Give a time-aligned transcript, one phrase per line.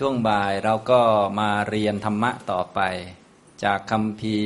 [0.00, 1.00] ช่วงบ่ายเราก็
[1.40, 2.80] มาเรียนธรรมะต่อไป
[3.64, 4.38] จากคำพี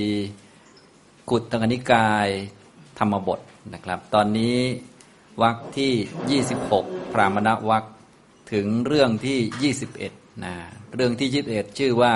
[1.31, 2.29] กุตตนิกาย
[2.99, 3.41] ธรรมบท
[3.73, 4.59] นะครับ ตอนนี้
[5.43, 7.85] วรรคที่ 26 พรามณวรรค
[8.53, 10.55] ถึงเรื่องที่ 21นะ
[10.95, 12.15] เรื่องที่ 21 ชื่อว่า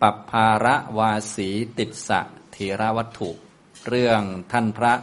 [0.00, 1.48] ปัปภาระวาสี
[1.78, 2.20] ติดสะ
[2.52, 3.30] เถระวัตถุ
[3.88, 4.22] เรื่อง
[4.52, 4.94] ท่านพระ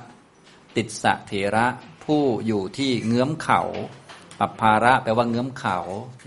[0.75, 1.65] ติดสะเถระ
[2.05, 3.61] ผู้อยู่ที่เงื้อมเขา
[4.39, 5.77] ปัปภาระแปลว่าเงื้อมเขา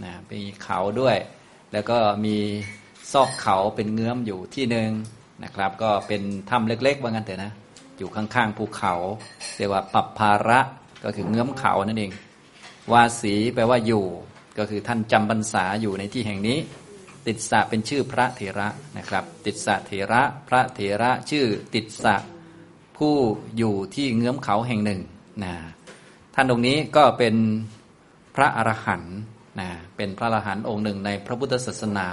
[0.04, 1.16] นะมีเขาด้วย
[1.72, 2.36] แล้วก็มี
[3.12, 4.90] ซอกเขาเป็นเงื้อมอยู่ที่หนึ่ง
[5.44, 7.52] นะครับ ก็เป็นถ้ำเล็กๆว่างั้นเถอะนะ
[7.98, 8.94] อยู่ข้างๆภูเขา
[9.56, 10.60] เรียกว่าปัปภาระ
[11.04, 12.12] ก็คือเงื้อมเขานั่นเอง
[12.92, 14.04] วาสีแปลว่าอยู่
[14.58, 16.58] ก็คือท่านจำพรรษาอยู่ในที่แห่งนี้
[17.26, 22.16] ติดสะเป็นชื่อพระเถระนะครับ ติดสะเถระพระเถระชื่อติดสะ
[22.98, 23.14] ผู้
[23.56, 25.00] อยู่ที่เงื้อมเขาแห่งหนึ่ง
[25.44, 25.54] นะ
[26.34, 27.34] ท่านตรงนี้ก็เป็น
[28.36, 29.16] พระอรหันต์
[29.60, 32.08] นะเป็นพระอรหันต์องค์หนึ่งในพระพุทธศาสนา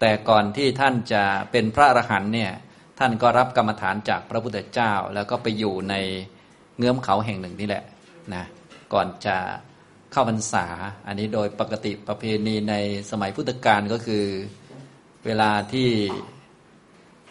[0.00, 2.52] แต่ก่อนที่ท่านจะเป็นพระอรหันต์เนี่ย
[2.98, 5.94] ท่านก็รับกรรมฐานจากพระพุทธเจ้า แล้วก็ไปอยู่ใน
[6.76, 7.84] เงื้อมเขาแห่งหนึ่งนี่แหละ
[8.34, 8.44] นะ
[8.92, 9.36] ก่อนจะ
[10.12, 10.66] เข้าพรรษา
[11.06, 12.74] อันนี้โดยปกติประเพณีใน
[13.10, 14.24] สมัยพุทธกาลก็คือ
[15.26, 15.88] เวลาที่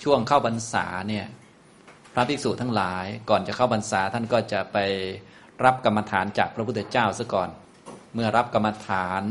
[0.04, 1.26] ช่วงเข้าพรรษาเนี่ย
[2.14, 4.78] พระภิกษุทั้งหลาย ก่อนจะเข้าพรรษาท่านก็จะไป
[5.66, 7.50] รับกรรมฐานจากพระพุทธเจ้าซะก่อน
[8.14, 9.24] เมื่อรับกรรมฐาน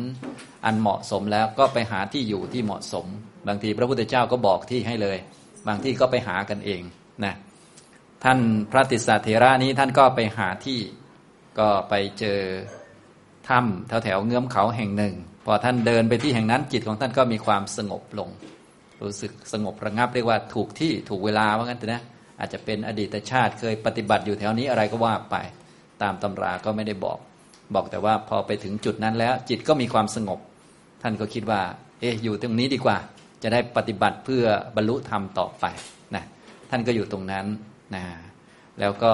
[0.64, 3.06] อันเหมาะสมแล้วก็ไปหาที่อยู่ที่เหมาะสม
[3.48, 5.18] บางทีพระพุทธเจ้าก็บอกที่ให้เลย
[5.66, 6.82] บางที่ก็ไปหากันเอง
[7.24, 7.34] นะ
[8.24, 8.38] ท่าน
[8.70, 10.80] พระติสสะเถระนี้ท่านก็ไปหาที่
[11.58, 12.40] ก็ไปเจอ
[13.48, 15.14] ถ้ำแถวแถวเงื้อมเขาแห่งหนึ่ง
[15.46, 18.28] พอท่านเดินไปที่แห่งนั้นจิตของท่านก็มีความสงบลง
[19.02, 22.02] รู้สึกสงบระงับเรียกว่าถูกที่ถูกเวลาว่างั้นเถอะนะ
[22.40, 25.36] อาจจะเป็นอดีตชาติเคยปฏิบัติอยู่แถวนี้อะไรก็ว่าไป
[26.02, 27.18] ตามตำราก็ไม่ได้บอก
[27.74, 30.38] บอกแต่ว่าพอไปถึงจุดนั้นแล้ว จิตก็มีความสงบ
[31.02, 31.60] ท่านก็คิดว่า
[32.00, 32.96] เอ๊ะอยู่ตรงนี้ดีกว่า
[33.42, 34.44] จะได้ปฏิบัติเพื่อ
[34.76, 35.64] บรรลุธรรมต่อไป
[36.14, 36.24] นะ
[36.70, 37.46] ท่านก็อยู่ตรงนั้น
[37.94, 38.04] นะ
[38.80, 39.12] แล้วก็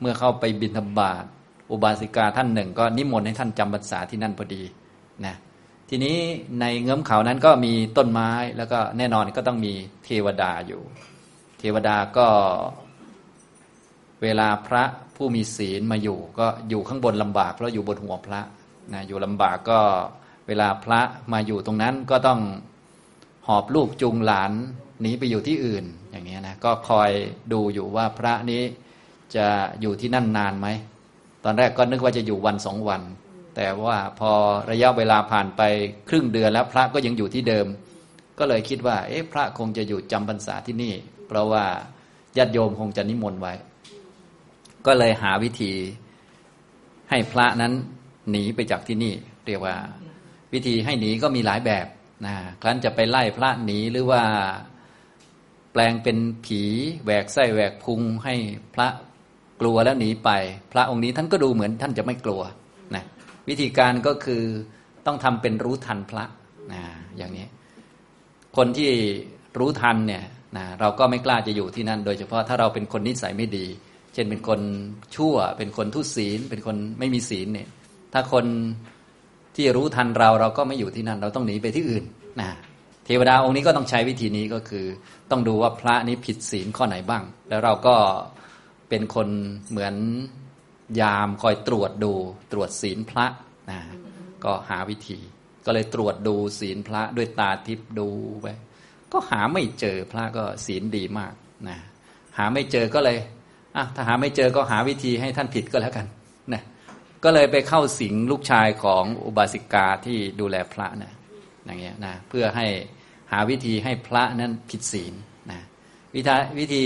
[0.00, 1.24] เมื่อเข้าไปบิณฑบาต
[1.70, 4.62] อุบาสิกาท่านหนึ่ง ก็นิมนต์ให้ท่านจำพรรษาที่นั่นพอดี
[5.26, 5.34] นะ
[5.90, 6.16] ทีนี้
[6.60, 9.72] ในเงื้อมเขานั้นก็มีต้นไม้แล้วก็แน่นอนก็ต้องมี
[10.04, 10.80] เทวดาอยู่
[11.58, 12.26] เทวดาก็
[14.22, 14.84] เวลาพระ
[15.16, 18.40] ผู้มีศีลมาอยู่ ก็อยู่ข้างบนลำบากเพราะอยู่บนหัวพระ
[18.92, 19.80] นะอยู่ลำบากก็
[20.46, 21.00] เวลาพระ
[21.32, 22.40] มาอยู่ตรงนั้นก็ต้อง
[23.48, 24.52] หอบลูกจูงหลาน
[25.00, 27.10] หนีไปอยู่ที่อื่นอย่างนี้นะก็คอย
[27.52, 28.62] ดูอยู่ว่าพระนี้
[29.36, 29.46] จะ
[29.80, 30.68] อยู่ที่นั่นนานไหม
[31.44, 33.02] ตอนแรกก็นึกว่าจะอยู่วันสองวัน
[33.56, 34.32] แต่ว่าพอ
[34.70, 35.62] ระยะเวลาผ่านไป
[36.08, 37.66] ครึ่งเดือนแล้วพระก็ยังอยู่ที่เดิม
[38.38, 40.94] ก็เลยคิดว่า เอ๊ะพระคงจะอยู่จำพรรษาที่นี่
[41.28, 41.64] เพราะว่า
[42.36, 43.54] ญาติโยมคงจะนิมนต์ไว้
[44.86, 45.72] ก็เลยหาวิธี
[47.10, 47.72] ให้พระนั้น
[48.30, 49.14] หนีไปจากที่นี่
[49.46, 49.76] เรียกว่า
[50.52, 51.86] วิธีให้หนีก็มีหลายแบบ
[52.26, 54.22] นะครั้นจะไปไล่พระหนีหรือว่า
[55.72, 56.62] แปลงเป็นผี
[57.04, 58.34] แหวกไส้แหวกพุงให้
[58.74, 58.88] พระ
[59.60, 60.30] กลัวแล้วหนีไป
[60.72, 62.42] พระองค์นี้ท่านก็ดูเหมือนท่านจะไม่กลัว
[62.94, 63.04] นะ
[63.48, 64.42] วิธีการก็คือ
[65.06, 66.24] ต้องทำเป็นรู้ทันพระ
[66.72, 66.82] นะ
[67.16, 67.46] อย่างนี้
[68.56, 68.90] คนที่
[69.58, 70.24] รู้ทันเนี่ย
[70.56, 73.66] นะเราก็ไม่กล้าจะอยู่ที่นั่น โดยเฉพาะถ้าเราเป็นคนนิสัยไม่ดี
[74.16, 74.60] เช่นเป็นคน
[75.16, 77.68] ชั่ว เป็นคนทุศีล เป็นคนไม่มีศีลเนี่ย
[78.12, 78.44] ถ้าคน
[79.56, 82.04] ที่รู้ทันเราเราก็ไม่อยู่ที่นั่น เราต้องหนีไปที่อื่น
[82.40, 82.50] นะ
[83.04, 84.86] เทวดาองค์นี้ก็ต้องใช้วิธีนี้ก็คือ
[85.30, 87.96] ต้องดูว่าพระนี้ผิดศีลข้อไหนบ้าง แล้วเราก็
[88.88, 89.28] เป็นคน
[89.70, 89.94] เหมือน
[91.00, 92.12] ยามคอยตรวจดู
[92.52, 93.26] ตรวจศีลพระ
[93.70, 93.80] นะ
[94.44, 95.18] ก็หาวิธี
[95.66, 98.08] ก็เลยตรวจดูศีลพระด้วยตาทิพย์ดู
[98.42, 98.46] ไป
[99.12, 101.34] ก็หาไม่เจอพระก็ศีลดีมาก
[101.68, 101.78] นะ
[102.36, 103.18] หาไม่เจอก็เลย
[103.76, 106.06] อะถ้าหาไม่เจอก็หาวิธีให้ท่านผิดก็แล้วกัน
[106.52, 106.62] นะ
[107.24, 111.12] ก็เลยไปเข้าสิงลูกชายของอุบาสิกาที่ดูแลพระนะ
[111.64, 112.66] อย่างเงี้ยนะเพื่อให้
[113.32, 115.14] หาวิธีให้พระนั้นผิดศีล
[115.50, 115.60] นะ
[116.14, 116.84] วิธีวิธี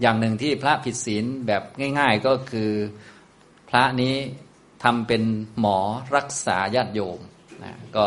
[0.00, 1.62] อย่างหนึ่งที่พระผิดศีลแบบ
[1.98, 2.70] ง่าย ๆก็คือ
[3.70, 4.14] พระนี้
[4.84, 5.22] ทำเป็น
[5.60, 5.78] หมอ
[6.16, 7.20] รักษาญาติโยม
[7.64, 8.06] นะก็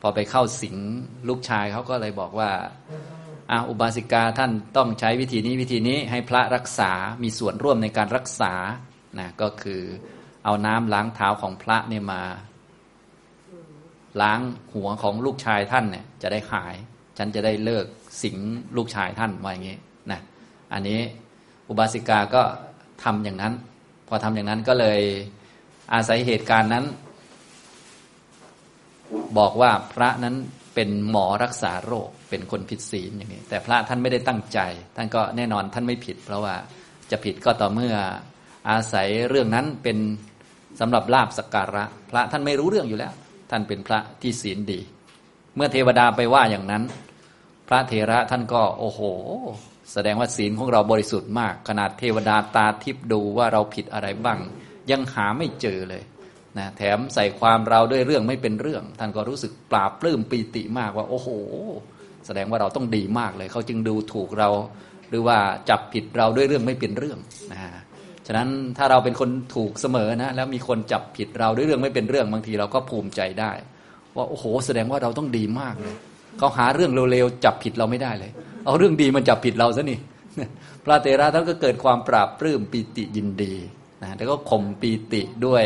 [0.00, 0.76] พอไปเข้าสิง
[1.28, 2.50] ลูกชายเขาก็เลยบอกว่า
[3.68, 6.92] อุบาสิกาท่านต้องใช้วิธีนี้วิธีนี้ให้พระรักษา
[7.22, 8.54] มีส่วนร่วมในการรักษา
[9.18, 9.82] นะก็คือ
[10.44, 12.22] เอาน้ำล้างเท้าของพระเนี่ยมา
[14.22, 14.40] ล้าง
[14.74, 16.74] หัวของลูกชายท่านเนี่ยจะได้หาย
[17.18, 17.86] ฉันจะได้เลิก
[18.22, 18.36] สิง
[18.76, 19.78] ลูกชายท่านว่าอย่างนี้
[20.10, 20.20] นะ
[20.72, 21.00] อันนี้
[21.68, 22.42] อุบาสิกาก็
[23.04, 23.54] ทำอย่างนั้น
[24.08, 25.00] พอทำอย่างนั้นก็เลย
[25.92, 26.84] อาศัยเหตุการณ์นั้น
[29.38, 30.34] บอกว่าพระนั้น
[30.74, 34.58] เป็นหมอรักษาโรค เป็นคนผิดศีลอย่างนี้ แต่พระท่านไม่ได้ตั้งใจ
[34.96, 36.54] ท่านก็แน่นอนท่านไม่ผิด เพราะว่า
[37.10, 37.94] จะผิดก็ต่อเมื่อ
[38.70, 39.98] อาศัยเรื่องนั้นเป็น
[40.80, 43.12] สำหรับลาบสักการะ พระท่านไม่รู้เรื่องอยู่แล้ว
[43.50, 44.80] ท่านเป็นพระที่ศีลดี
[45.56, 46.82] เมื่อเทวดาไปว่าอย่างนั้น
[47.68, 49.00] พระเทระท่านก็โอ้โห
[49.92, 54.38] แสดงว่าศีลของเราบริสุทธิ์มาก ขนาดเทวดาตาทิพดูว่าเราผิดอะไรบ้าง
[54.90, 56.02] ยังหาไม่เจอเลย
[56.58, 61.28] นะแถมใส่ความเราด้วยเรื่องไม่เป็นเรื่อง ท่านก็รู้สึกปราบปลื้มปีติมากว่า โอ้โห
[62.26, 64.48] แสดงว่าเราต้องดีมากเลย เขาจึงดูถูกเรา
[65.08, 65.38] หรือว่า
[65.70, 67.18] จับผิดเราด้วยเรื่องไม่เป็นเรื่อง
[67.52, 67.72] นะฮะ
[68.26, 73.52] ฉะนั้นถ้าเราเป็นคนถูกเสมอนะแล้วมีคนจับผิดเราด้วยเรื่องไม่เป็นเรื่องบางทีเราก็ภูมิใจได้
[74.16, 75.94] ว่าโอ้โห แสดงว่าเราต้องดีมากเลย
[76.38, 78.32] เขาหาเรื่องเร็วๆจับผิดเราไม่ได้เลย
[78.64, 79.98] เอาเรื่องดีมันจับผิดเราซะนี่
[80.84, 83.54] พระเตระท่านก็เกิดความปราบปลื้มปีติยินดี
[84.02, 85.64] นะแล้วก็ข่มปีติด้วย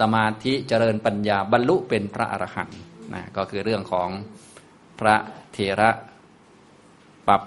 [0.00, 2.78] สมาธิเจริญปัญญาบรรลุเป็นพระอรหันต์
[3.14, 4.08] นะก็คือเรื่องของ
[5.00, 5.16] พระ
[5.54, 5.90] เทระ
[7.28, 7.42] ปรับ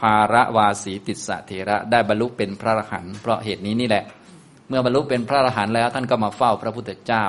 [0.00, 4.04] ภาระวาสีติสะเถระได้บรรลุเป็นพระอรหันต์เพราะเหตุนี้นี่แหละ
[4.68, 7.24] เมื่อบรรลุเป็นพระอรหันต์แล้วท่านก็มาเฝ้าพระพุทธเจ้า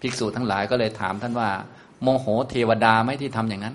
[0.00, 1.48] ภิกษุทั้งหลายก็เลยถามท่านว่า
[2.02, 3.74] โมโหเทวดาไหมที่ทำอย่างนั้น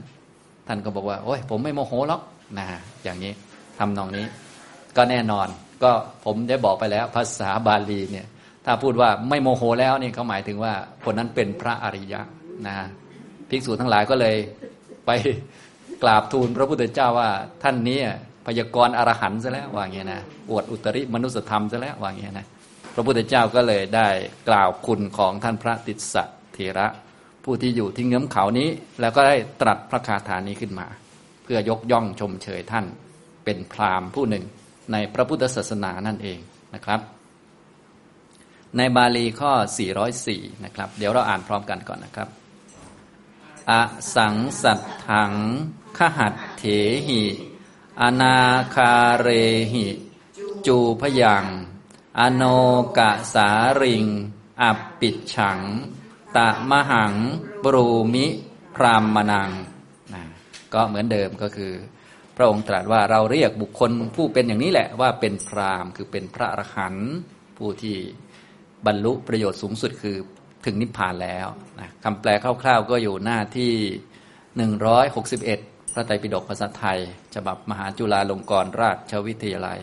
[0.68, 2.22] ท่านก็บอกว่า โอ้ยผมไม่โมโหหรอก
[2.58, 2.66] นะ
[3.04, 3.34] อย่างนี้
[3.80, 4.26] ทำนองนี้
[4.98, 5.48] ก็แน่นอน
[5.84, 5.92] ก็
[6.26, 8.28] ผมได้บอกไปแล้วภาษาบาลีเนี่ย
[8.66, 10.74] ถ้าพูดว่าไม่โมโหแล้วนี่เขาหมายถึงว่า
[11.06, 12.22] คนนั้นเป็นพระอริยะ
[12.68, 12.76] นะ
[13.50, 14.36] ภิกษุทั้งหลายก็เลย
[15.06, 15.12] ไป
[16.04, 17.30] กราบทูลพระพุทธเจ้าว่า
[17.64, 18.00] ท่านนี้
[18.46, 22.46] พยากรณ์อรหันต์ซะแล้วว่างี้นะอวดอุตริมนุสธรรมซะแล้วว่างี้นะ
[22.94, 24.08] พระพุทธเจ้าก็เลยได้
[24.50, 26.24] กล่าวคุณของท่านพระติสสะ
[26.54, 26.88] เถระ
[27.44, 28.70] ผู้ที่อยู่ที่เงื้อมเขานี้
[29.02, 30.88] แล้วก็ได้ตรัสพระคาถานี้ขึ้นมา
[31.44, 32.86] เพื่อยกย่องชมเชยท่าน
[33.46, 34.44] เป็นพราหมณ์ผู้หนึ่ง
[34.92, 36.40] ในพระพุทธศาสนานั่นเอง
[36.74, 37.00] นะครับ
[38.78, 39.52] ในบาลีข้อ
[40.10, 42.28] 404 นะครับ เดี๋ยวเราอ่านพร้อมกันก่อนนะครับ
[43.72, 43.74] อ
[44.16, 44.80] สังสัต
[45.10, 45.34] ถัง
[45.98, 46.64] ขหัตเถ
[47.08, 47.24] หิ
[48.02, 48.38] อนา
[48.76, 49.30] คาเร
[49.74, 49.88] หิ
[50.68, 51.46] จูพยัง
[52.20, 52.44] อโน
[52.98, 53.50] กะสา
[53.82, 54.06] ริง
[54.62, 55.60] อับปิดฉัง
[56.36, 57.14] ตะมหัง
[57.64, 58.26] บรูมิ
[58.76, 59.52] พรามมนัง
[60.14, 60.24] นะ
[60.74, 61.74] ก็เหมือนเดิมก็คือ
[62.36, 67.10] พระองค์ตรัสว่าเราเรียกบุคคลผู้เป็นอย่างนี้แหละว่าเป็นพรามคือเป็นพระอรหันต์
[67.58, 67.98] ผู้ที่
[68.86, 70.18] บรรลุประโยชน์สูงสุดคือ
[70.66, 71.48] ถึงนิพพานแล้ว
[71.80, 72.30] นะคำแปล
[72.64, 73.74] คร่าวๆก็อยู่หน้าที่
[74.82, 77.00] 161 พระไตรปิฎกภาษาไทย
[77.36, 79.80] ฉบับมหาจุฬาลงกรณราชวิทยาลัย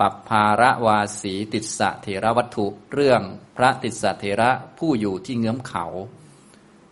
[0.00, 3.22] ปัปภาระวาสีติสะเถระวัตถุเรื่อง
[3.56, 5.84] พระติสะเถระผู้อยู่ที่เงื้อมเขา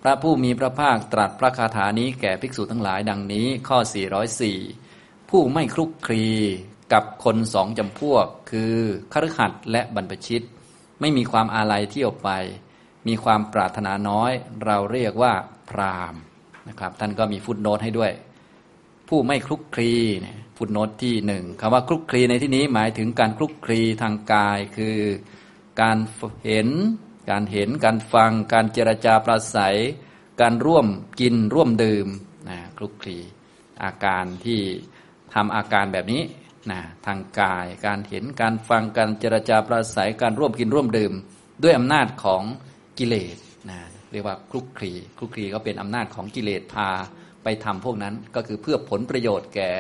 [0.03, 3.79] พระผู้มีพระภาคตรัสพระคาถานี้แก่ภิกษุทั้งหลายดังนี้ข้อ
[4.55, 6.29] 404 ผู้ไม่คลุกคลี
[6.93, 8.77] กับคนสองจำพวก คือ
[9.13, 10.45] คฤหัสถ์และบรรพชิต
[11.01, 12.29] ไม่มีความอาลัยเที่ยวไป
[13.07, 14.33] มีความปรารถนาน้อย
[14.65, 15.35] เราเรียกว่า
[15.71, 16.15] พราม
[16.71, 18.13] นะครับ ท่านก็มีฟุตโนตให้ด้วย
[19.09, 19.93] ผู้ไม่คลุกคลี
[20.57, 24.99] ฟุตโนตที่หนึ่งคำว่าคลุกคลีในที่นี้หมายถึงการคลุกคลีทางกายคือ
[25.81, 25.99] การ
[26.45, 26.69] เห็น
[27.31, 29.77] การเห็น การฟัง การเจรจาปราศัย
[30.41, 30.87] การร่วม
[31.21, 32.07] กินร่วมดื่ม
[32.49, 33.19] นะคลุกคลี
[33.83, 34.61] อาการที่
[35.35, 36.23] ทำอาการแบบนี้
[36.71, 41.13] นะทางกาย การเห็น การฟัง การเจรจาปราศัย การร่วมกินร่วมดื่ม
[41.63, 42.43] ด้วยอำนาจของ
[42.99, 43.39] กิเลส
[44.13, 46.89] เรียกว่าคลุกคลีคลุกคลีก็เป็นอำนาจของกิเลสพา
[47.45, 49.71] ไปทำพวกนั้นก็คือเพื่อผลประโยชน์แก่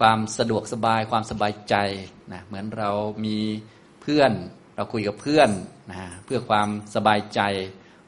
[0.00, 1.74] ความสะดวกสบายความสบายใจ
[2.32, 2.90] นะเหมือนเรา
[3.24, 3.38] มี
[4.02, 4.32] เพื่อน
[4.76, 5.50] เราคุยกับเพื่อน
[5.90, 7.40] นะเพื่อความสบายใจ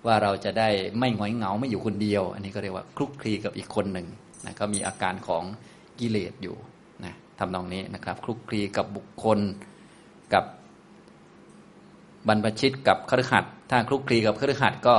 [0.07, 4.07] ว่าเราจะได้ไม่หงอยเหงาไม่อยู่คนเดียว อันนี้ก็เรียกว่าคลุกคลีกับอีกคนหนึ่ง
[4.45, 5.45] นะก็มีอาการของ
[6.01, 6.57] กิเลสอยู่
[7.05, 9.39] นะทำนองนี้นะครับ คลุกคลีกับบุคคล
[10.35, 10.45] กับ
[12.29, 14.97] บรรพชิตกับคฤหัสถ้าคลุกคลีกับคฤหัสก็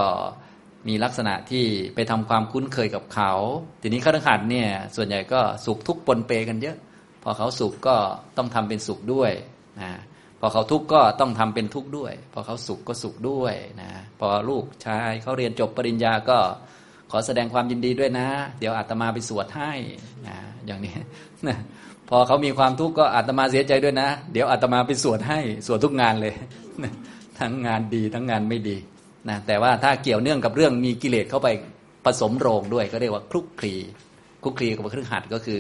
[0.88, 3.32] มีลักษณะที่ไปทำความคุ้นเคยกับเขา
[3.82, 6.78] ทีนี้คฤหัสเนี่ย ส่วนใหญ่ก็สุขทุกข์ปนเปกันเยอะ
[7.24, 7.96] พอเขาสุขก็
[8.38, 9.32] ต้องทำเป็นสุขด้วย
[9.82, 9.92] นะ
[10.40, 16.38] พอเขาทุกข์ก็ต้องทำเป็นทุกข์ด้วย พอเขาสุขก็สุขด้วยนะ พอลูกชายเขาเรียนจบปริญญาก็
[17.12, 18.28] ขอแสดงความยินดีด้วยนะ
[18.60, 19.72] เดี๋ยวอาตมาไปสวดให้
[20.28, 20.96] นะอย่างนี้
[21.48, 21.58] นะ
[22.10, 26.34] พอเขามีความทุกข์ก็อาตมาเสียใจด้วยนะ เดี๋ยวอาตมาไปสวดให้สวดทุกงานเลย
[27.40, 28.78] ทั้งงานดีทั้งงานไม่ดี
[29.30, 31.48] นะแต่ว่าถ้าเกี่ยวเนื่องกับเรื่องมีกิเลสเข้าไป
[32.06, 33.76] ผสมโรงด้วย ก็เรียกว่าคลุกคลี
[34.44, 35.60] คลุกคลีกับเครื่องหัดก็คือ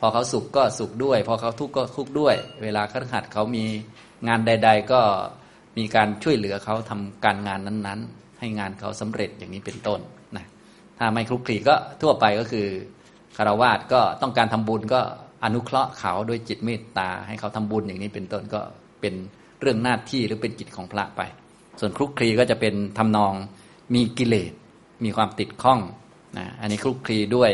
[0.00, 3.64] พอเขาสุขก็สุขด้วย พอเขาทุกข์ก็ทุกข์ด้วย เวลาเครื่องหัดเขามี
[4.28, 5.00] งานใด ๆ ก็
[5.78, 10.00] มีการช่วยเหลือเขาทำการงานนั้นๆ ให้งานเขาสำเร็จอย่างนี้เป็นต้น
[10.36, 10.46] นะ
[10.98, 12.66] ถ้าไม่คลุกคลีก็ทั่วไปก็คือ
[13.36, 15.00] คารวาสก็ต้องการทำบุญก็
[15.44, 18.60] อนุเคราะห์เขาด้วยจิตเมตตาให้เขาทำบุญอย่างนี้เป็นต้นก็
[19.00, 19.14] เป็น
[19.60, 21.20] เรื่องหน้าที่หรือเป็นกิจของพระไป
[21.80, 23.34] ส่วนคลุกคลีก็จะเป็นทำนอง
[23.94, 24.52] มีกิเลส
[25.04, 25.80] มีความติดข้อง
[26.38, 27.50] นะอันนี้คลุกคลีด้วย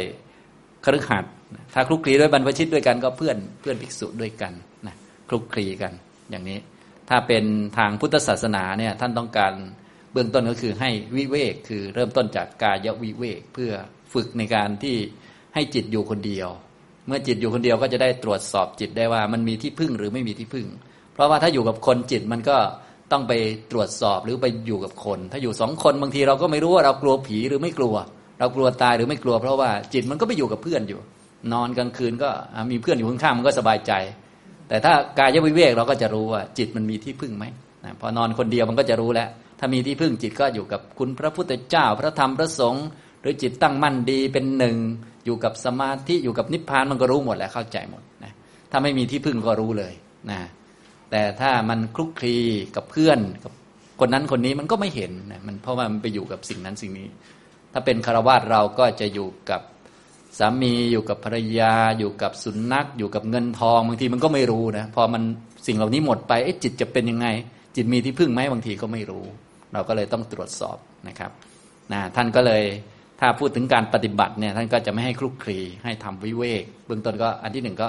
[0.84, 1.32] คฤหัสถ์
[1.74, 4.52] ถ้าคลุกคลีด้วยบรรพชิตด้วยกันก็เพื่อนเพื่อนภิกษุด้วยกัน
[4.86, 4.94] นะ
[5.28, 5.92] คลุกคลีกัน
[6.30, 6.58] อย่างนี้
[7.08, 7.44] ถ้าเป็น
[7.78, 9.52] ทางพุทธศาสนาเนี่ยท่านต้องการ
[10.12, 13.72] เบื้องต้นก็คือให้วิเวกคือเริ่มต้นจากกายวิเวกเพื่อ
[14.12, 14.96] ฝึกในการที่
[15.54, 16.48] ให้จิตอยู่คนเดียว
[17.06, 20.66] เมื่อจิตอยู่คนเดียวก็จะได้ตรวจสอบจิตได้ว่ามันมีที่พึ่งหรือไม่มีที่พึ่ง
[21.14, 22.56] เพราะว่าถ้าอยู่กับคนจิตมันก็
[23.12, 23.32] ต้องไป
[23.72, 27.94] ตรวจสอบหรือไปอยู่กับคน ถ้าอยู่สองคนบางทีเราก็ไม่รู้ว่าเรากลัวผีหรือไม่กลัว
[28.38, 31.00] เรากลัวตายหรือไม่กลัว เพราะว่าจิตมันก็ไปอยู่กับเพื่อนอยู่
[31.52, 32.30] นอนกลางคืนก็
[32.70, 33.92] มีเพื่อนอยู่ข้างๆมันก็สบายใจ
[34.68, 37.44] แต่ถ้ากายวิเวกเราก็จะรู้ว่าจิตมันมีที่พึ่งไหม
[38.00, 42.86] พอนอนคนเดียวมันก็จะรู้แล้ว ถ้ามีที่พึ่งจิตก็อยู่กับคุณพระพุทธเจ้า พระธรรมพระสงฆ์
[43.22, 44.76] หรือจิตตั้งมั่นดีเป็นหนึ่ง
[45.24, 48.32] อยู่กับสมาธิอยู่กับนิพพานมันก็รู้หมดแล้วเข้าใจหมดนะ
[48.70, 49.92] ถ้าไม่มีที่พึ่งก็รู้เลย
[50.30, 50.40] นะ
[51.10, 52.36] แต่ถ้ามันคลุกคลี
[52.76, 53.52] กับเพื่อนกับ
[54.00, 57.08] คนนั้นคนนี้มันก็ไม่เห็นนะมันเพราะว่ามันไปอยู่กับสิ่งนั้นสิ่งนี้
[57.72, 59.60] ถ้าเป็นคารวาสเราก็จะอยู่กับ
[60.38, 65.22] สามีอยู่กับภรรยา อยู่กับสุนัข อยู่กับเงินทองบางทีมันก็ไม่รู้นะพอมัน
[65.66, 66.32] สิ่งเหล่านี้หมดไป
[66.62, 67.26] จิตจะเป็นยังไง
[67.76, 69.24] จิตมีที่พึ่งไหมบางทีก็ไม่รู้
[69.72, 70.76] เราก็เลยต้องตรวจสอบ
[71.08, 71.30] นะครับ
[71.92, 72.62] นะท่านก็เลย
[73.20, 77.88] ถ้าพูดถึงการปฏิบัติเนี่ยท่านก็จะไม่ให้คลุกคลีให้ทำวิเวกเบื้องต้นก็อันที่หนึ่งก็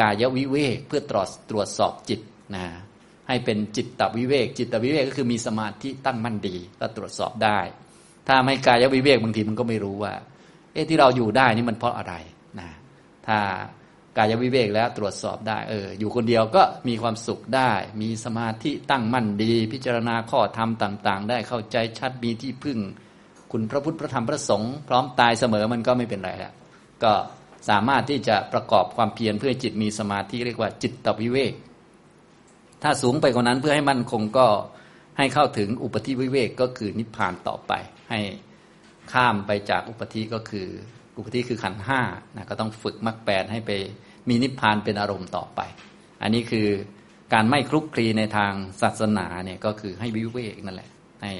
[0.00, 2.20] กายวิเวกเพื่อตรวจตรวจสอบจิต
[2.54, 2.64] นะ
[3.28, 7.58] ให้เป็นจิตตวิเวก จิตตวิเวกก็คือมีสมาธิตั้งมั่นดี ก็ตรวจสอบได้
[8.28, 10.12] ถ้าไม่กายวิเวกบางทีมันก็ไม่รู้ว่า
[10.72, 12.14] เอ๊ะที่เราอยู่ได้นี่มันเพราะอะไร
[12.60, 12.68] นะ
[13.26, 13.38] ถ้า
[14.16, 22.78] กายวิเวกแล้วตรวจสอบได้เอออยู่คนเดียวก็มีความสุขได้ มีสมาธิตั้งมั่นดี พิจารณาข้อธรรมต่าง ๆ ได้เข้าใจชัดมีที่พึ่ง
[23.52, 26.52] คุณพระพุทธพระธรรมพระสงฆ์พร้อมตายเสมอมันก็ไม่เป็นไรแล้ว
[27.04, 27.12] ก็
[27.68, 31.52] สามารถที่จะประกอบความเพียรเพื่อจิตมีสมาธิเรียกว่าจิตตวิเวก
[32.82, 34.46] ถ้าสูงไปกว่านั้นเพื่อให้มั่นคงก็
[35.18, 37.72] ให้เข้าถึงอุปธิวิเวกก็คือนิพพานต่อไป
[38.10, 38.20] ให้
[39.12, 40.68] ข้ามไปจากอุปธิก็คือ
[41.16, 42.00] อุปธิคือขันห้า
[42.36, 43.70] นะก็ต้องฝึกมรรคแปดให้ไป
[44.28, 45.60] มีนิพพานเป็นอารมณ์ต่อไป
[46.22, 46.68] อันนี้คือ
[47.32, 50.90] การไม่คลุกคลีในทางศาสนาเนี่ยก็คือให้วิเวกนั่นแหละ
[51.22, 51.32] ให้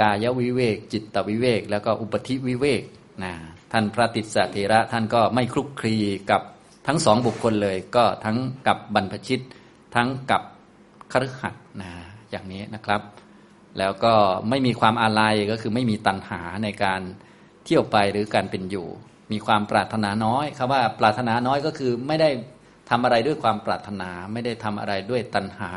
[0.00, 2.82] กายวิเวก จิตวิเวก แล้วก็อุปธิวิเวก
[3.24, 3.32] นะ
[3.72, 5.96] ท่านพระติสเทระท่านก็ไม่คลุกคลี
[6.30, 6.42] กับ
[6.86, 9.40] ทั้งสองบุคคลเลย ก็ทั้งกับบรรพชิต
[9.94, 10.42] ทั้งกับ
[11.12, 11.90] คฤหัสถ์นะ
[12.30, 13.02] อย่างนี้นะครับ
[13.78, 14.14] แล้วก็
[14.48, 17.00] ไม่มีความอาลัยก็คือไม่มีตัณหาในการ
[17.64, 18.88] เที่ยวไปหรือการเป็นอยู่
[19.32, 22.30] มีความปรารถนาน้อยคำว่าปรารถนาน้อยก็คือไม่ได้
[22.90, 25.72] ทำอะไรด้วยความปรารถนา ไม่ได้ทำอะไรด้วยตัณหา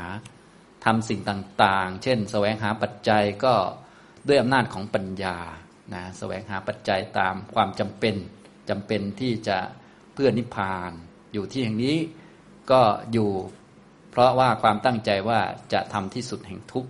[0.85, 3.53] ทำสิ่งต่างๆ เช่น แสวงหาปัจจัยก็
[4.27, 5.37] ด้วยอำนาจของปัญญา
[5.93, 8.15] นะแสวงหาปัจจัยตามความจำเป็น
[8.69, 9.57] จำเป็นที่จะ
[10.13, 10.91] เพื่อนิพพาน
[11.33, 11.97] อยู่ที่แห่งนี้
[12.71, 12.81] ก็
[13.13, 13.29] อยู่
[14.13, 15.39] เพราะว่าความตั้งใจว่า
[15.73, 16.89] จะทำที่สุดแห่งทุกข์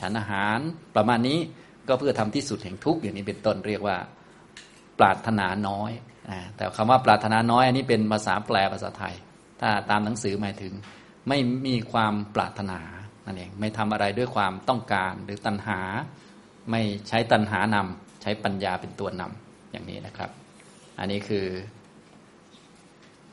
[0.00, 0.58] ฉันอาหาร
[0.96, 1.38] ประมาณนี้
[1.88, 3.96] ก็เพื่อทำที่สุดแห่งทุกข์อย่างนี้เป็นต้นเรียกว่า
[4.98, 5.90] ปรารถนาน้อย
[6.56, 9.14] แต่คำว่าปรารถนาน้อย อันนี้เป็นภาษาแปลภาษาไทย
[9.60, 10.72] ถ้าตามหนังสือหมายถึง
[11.28, 12.80] ไม่มีความปรารถนา
[13.26, 15.80] นั่นเองไม่ทำอะไรด้วยความต้องการหรือตัณหา
[16.70, 20.30] ไม่ใช้ตัณหานำใช้ปัญญาเป็นตัวนำอย่างนี้นะครับ
[20.98, 21.46] อันนี้คือ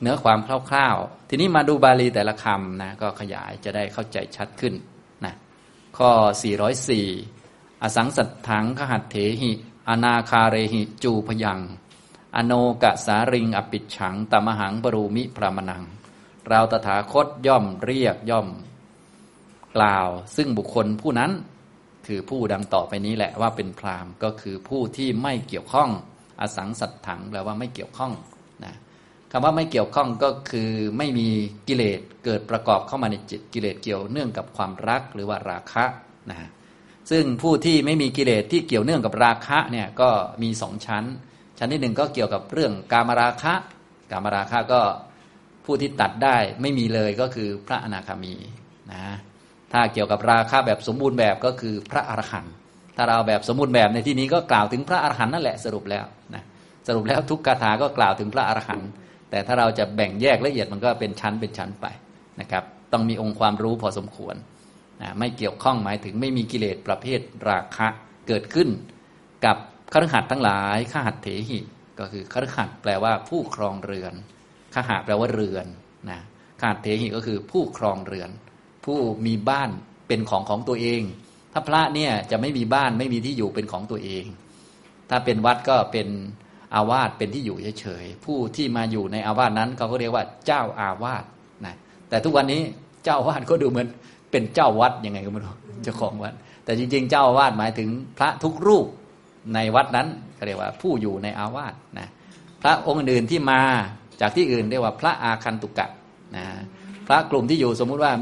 [0.00, 4.74] เนื้อความคร่าวๆ ทีนี้มาดูบาลีแต่ละคำนะก็ขยายจะได้เข้าใจชัดขึ้น
[5.24, 5.34] นะ
[5.98, 6.10] ข้อ
[6.96, 9.50] 404 อสังสัตถังขหัตเถหิ
[9.88, 11.60] อนาคาเรหิจูพยัง
[12.36, 15.84] อโนกะสาริงอปิดฉังตมหังปรูมิพรามนัง
[16.48, 18.48] เราตถาคตย่อมเรียกย่อม
[19.76, 21.32] กล่าว ซึ่งบุคคลผู้นั้น
[22.06, 25.90] คือผู้ดังต่อไปนี้แหละว่าเป็นพรามก็คือผู้ที่ไม่เกี่ยวข้อง
[26.40, 28.12] อสังสัตถังแปลว่าไม่เกี่ยวข้อง
[29.38, 31.28] คำว่าไม่เกี่ยวข้องก็คือไม่มี
[31.68, 35.84] กิเลสเกิดประกอบเข้ามาในจิตกิเลสเกี่ยวเนื่องกับความรักหรือว่าราคะ
[36.30, 36.48] นะ
[37.10, 40.10] ซึ่งผู้ที่ไม่มีกิเลสที่เกี่ยวเนื่องกับราคะเนี่ยก็
[40.42, 41.04] มีสองชั้น
[41.58, 43.54] ชั้นที่หนึ่งก็เกี่ยวกับเรื่องกามราคะ
[44.10, 44.80] กามราคะก็
[45.64, 48.34] ผู้ที่ตัดได้ไม่มีเลยก็คือพระอนาคามี
[48.92, 49.04] นะ
[49.72, 52.52] ถ้าเกี่ยวกับราคาแบบสมบูรณ์แบบก็คือพระอรหันต์
[52.96, 56.42] ถ้าเราแบบสมบูรณ์แบบในที่นี้ก็กล่าวถึงพระอรหันต์นั่นแหละสรุปแล้วนะ
[56.88, 58.88] สรุปแล้วทุกคาถาก็กล่าวถึงพระอรหันต์
[59.30, 61.86] แต่ถ้าเราจะแบ่งแยกละเอียดมันก็เป็นชั้นเป็นชั้นไป
[62.40, 64.36] นะครับ ต้องมีองค์ความรู้พอสมควร
[65.02, 67.88] นะไม่เกี่ยวข้องหมายถึงไม่มีกิเลสประเภทราคะ
[68.28, 68.68] เกิดขึ้น
[69.44, 69.56] กับ
[69.92, 71.58] คฤหัสถ์ทั้งหลายขหัตเถหิ
[72.00, 74.14] ก็คือคฤหัสถ์แปลว่าผู้ครองเรือน
[74.74, 75.66] ขหะแปลว่าเรือน
[76.10, 76.20] นะ
[76.60, 78.30] ขหัตเถหิก็คือผู้ครองเรือน
[78.84, 79.70] ผู้มีบ้าน
[80.08, 81.02] เป็นของของตัวเอง
[81.52, 84.24] ถ้าพระเนี่ยจะไม่มีบ้านไม่มีที่อยู่เป็นของตัวเอง
[85.10, 86.08] ถ้าเป็นวัดก็เป็น
[86.74, 91.24] อาวาสเป็นที่อยู่เฉยๆผู้ที่มาอยู่ในอาวาสนั้นเขาก็เรียกว่าเจ้าอาวาส
[91.66, 91.74] นะ
[92.08, 92.62] แต่ทุกวันนี้
[93.04, 93.88] เจ้าอาวาสก็ดูเหมือน
[94.30, 95.54] เป็นเจ้าวัดยังไงก็ไม่รู้
[95.84, 98.86] เจ้าของวัด แต่จริง ๆ เจ้าอาวาสหมายถึงพระทุกรูป
[99.54, 100.08] ในวัดนั้น
[100.38, 102.08] ก็เรียกว่าผู้อยู่ในอาวาสนะ
[102.62, 103.60] พระองค์อื่นที่มา
[104.20, 105.86] จากที่อื่นเรียกว่าพระอาคันตุกะ
[106.36, 106.44] นะ
[107.06, 108.12] พระกลุ่มที่อยู่สมมุติว่า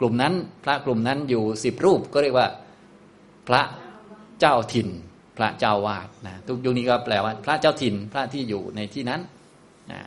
[0.00, 0.34] กลุ่มนั้น
[0.64, 2.48] พระกลุ่มนั้นอยู่สิบรูปก็เรียกว่า
[3.48, 3.62] พระ
[4.40, 4.88] เจ้าถิ่น
[5.42, 9.20] ระเจ้าวาดนะทุกยุคนี้ก็แปลว่า พระเจ้าถิ่นพระที่อยู่ในที่นั้น
[9.92, 10.00] นะ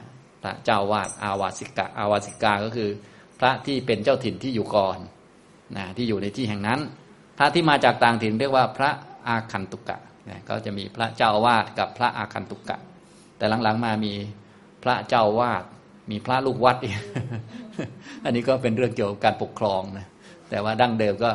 [0.44, 2.90] พระเจ้าวาดอาวาสิกาอาวาสิกาก็คือ
[3.40, 4.98] พระที่เป็นเจ้าถิ่นที่อยู่ก่อน
[5.78, 6.80] นะที่อยู่ในที่แห่งนั้น
[7.38, 8.90] พระที่มาจากต่างถิ่นเรียกว่าพระ
[9.28, 9.98] อาคันตุกะ
[10.30, 12.78] นะก็จะมีพระเจ้าวาดกับพระอาคันตุกะ
[13.38, 14.14] แต่หลังๆมามี
[14.84, 15.64] พระเจ้าวาด
[16.12, 16.96] มีพระลูกวัดอีก
[18.24, 20.08] อันนี้ก็เป็นเรื่องเกี่ยวกับการปกครองนะ
[20.50, 21.32] แต่ว่าดั้งเดิมก็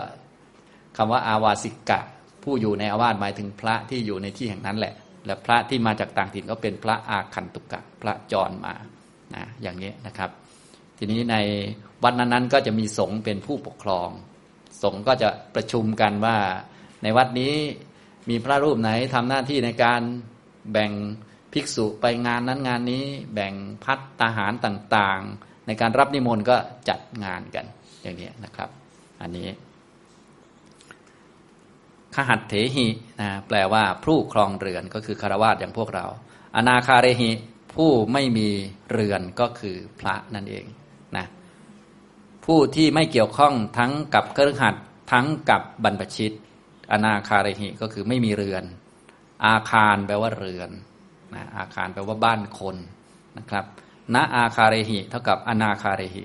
[0.96, 2.00] คำว่าอาวาสิกะ
[2.48, 4.94] ผู้อยู่ในอาวาสหมายถึงพระที่อยู่ในที่แห่งนั้นแหละ
[5.26, 8.74] และพระที่มาจากต่างถิ่นก็เป็นพระอาคันตุกะพระจรมา
[9.34, 10.30] นะอย่างนี้นะครับ
[10.98, 11.36] ทีนี้ใน
[12.02, 14.08] วัดนั้นๆก็จะมีสงฆ์เป็นผู้ปกครอง
[14.82, 16.36] สงฆ์ก็จะประชุมกันว่า
[17.02, 17.54] ในวัดนี้
[18.28, 20.00] มีพระรูปไหนทำหน้าที่ในการ
[20.72, 20.92] แบ่ง
[21.52, 26.56] ภิกษุไปงานนั้นงานนี้ แบ่งพัดตาหารต่างๆ ในการรับนิมนต์ก็
[26.88, 27.64] จัดงานกัน
[28.02, 28.68] อย่างนี้นะครับ
[29.22, 29.48] อันนี้
[32.20, 32.86] ขหัตเถหิ
[33.20, 36.06] นะแปลว่าผู้ครองเรือนก็คือคารวาสอย่างพวกเรา
[36.56, 37.30] อนาคาเรหิ
[37.74, 38.48] ผู้ไม่มี
[38.90, 40.64] เรือนก็คือพระนั่นเอง
[41.16, 41.26] นะ
[42.44, 44.74] ผู้ที่ไม่เกี่ยวข้องทั้งกับเครือขัด
[45.12, 46.32] ทั้งกับบรรพชิต
[46.92, 48.64] อนาคาเรหิก็คือไม่มีเรือน
[49.46, 50.70] อาคารแปลว่าเรือน
[51.34, 52.76] นะอาคารแปลว่าบ้านคน
[53.38, 53.64] นะครับ
[54.14, 56.24] ณอาคาเรหิเท่ากับอนาคาเรหิ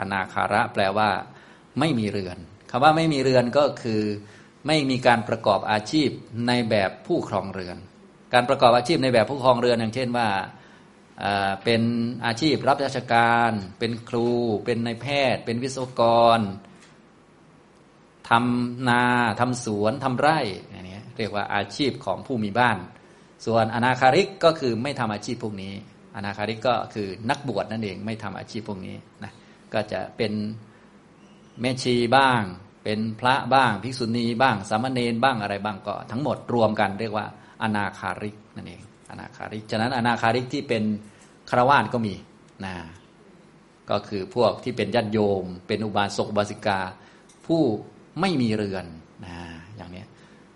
[0.00, 1.08] อนาคาระแปลว่า
[1.78, 2.38] ไม่มีเรือน
[2.70, 4.02] คำว่าไม่มีเรือนก็คือ
[4.66, 6.08] ไม่มีการประกอบอาชีพ
[6.46, 7.76] ในแบบผู้ครองเรือน
[8.34, 10.28] การประกอบอาชีพในแบบผู้ครองเรือนอย่างเช่นว่า
[11.64, 11.82] เป็น
[12.26, 14.28] อาชีพรับราชการ เป็นครู
[14.64, 16.02] เป็นนายแพทย์ เป็นวิศวก
[16.38, 16.40] ร
[18.28, 19.02] ทำนา
[19.40, 22.76] ทำสวนทำไร่อย่างนี้เรียกว่าอาชีพของผู้มีบ้าน
[23.46, 25.74] ส่วนอนาคาริกก็คือไม่ทำอาชีพพวกนี้
[26.16, 29.32] อนาคาริกก็คือนักบวชนั่นเองไม่ทำอาชีพพวกนี้นะ
[29.74, 30.32] ก็จะเป็น
[31.60, 32.42] แม่ชีบ้าง
[32.88, 37.26] เป็นพระบ้างภิกษุณีบ้างสามเณรบ้างอะไรบ้างก็ ทั้งหมดรวมกันเรียกว่า
[37.62, 40.84] อนาคาริกนั่นเองอนาคาริก ฉะนั้นอนาคาริกที่เป็น
[41.50, 42.14] คราวาสก็มี
[42.64, 42.74] นะ
[43.90, 46.80] ก็คือพวกที่เป็นญาติโยม เป็นอุบาสกบาสิกา
[47.46, 47.62] ผู้
[48.20, 48.86] ไม่มีเรือน
[49.24, 49.36] นะ
[49.76, 50.04] อย่างนี้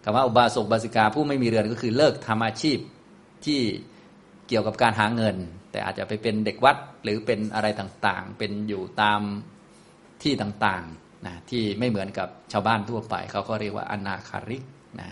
[0.05, 2.79] คำว่าอุบาสกบาสิกาผู้ไม่มีเรือนก็คือเลิกทำอาชีพ
[3.45, 3.61] ที่
[4.49, 5.37] เกี่ยวกับการหาเงิน
[5.71, 9.21] แต่อาจจะไปเป็นเด็กวัดหรือเป็นอะไรต่างๆ เป็นอยู่ตาม
[10.23, 14.63] ที่ต่างๆ นะที่ไม่เหมือนกับชาวบ้านทั่วไป เขาก็เรียกว่าอนาคาริก
[15.01, 15.11] นะ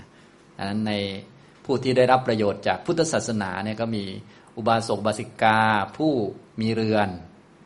[0.57, 0.93] ดังนั้นใน
[1.65, 4.05] ผู้ที่ได้รับประโยชน์จากพุทธศาสนาเนี่ยก็มี
[4.57, 5.61] อุบาสกบาสิกา
[5.97, 6.13] ผู้
[6.61, 7.09] มีเรือน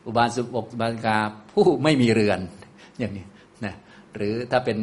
[0.06, 1.16] อุบาสกบาสิกา
[1.52, 2.40] ผู้ไม่มีเรือน
[2.98, 3.24] อย่างนี้
[3.64, 3.74] นะ
[4.16, 4.78] หรือถ้าเป็น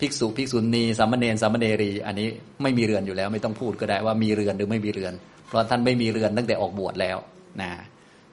[0.00, 2.28] ภิกษุภิกษุณีสามเณรสามเณรี อันนี้
[2.62, 5.12] ไม่มีเรือนอยู่แล้ว ไม่ต้องพูดก็ได้ว่ามีเรือนหรือไม่มีเรือน
[5.48, 7.18] เพราะท่านไม่มีเรือนตั้งแต่ออกบวชแล้ว
[7.62, 7.70] นะ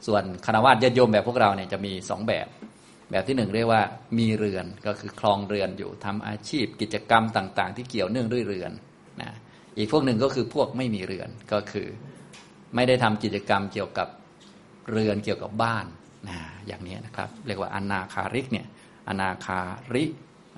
[0.08, 2.48] ส่วนคณะวาสญาติโยมแบบพวกเราเนี่ยจะมีสองแบบ
[3.12, 3.82] แบบที่หนึ่งเรียกว่า
[4.19, 8.72] มีเรือนก็คือคลองเรือนอยู่ทำอาชีพกิจกรรมต่างๆ ที่เกี่ยวเนื่องด้วยเรือน
[9.22, 9.32] นะ
[9.78, 11.88] อีกพวกหนึ่งก็คือพวกไม่มีเรือนก็คือ
[12.76, 14.08] ไม่ได้ทำกิจกรรมเกี่ยวกับ
[14.91, 15.86] เรือนเกี่ยวกับบ้าน
[16.28, 18.67] นะอย่างนี้นะครับเรียกว่าอนาคาริกเนี่ย
[19.10, 19.60] อนาคา
[19.93, 20.04] ริ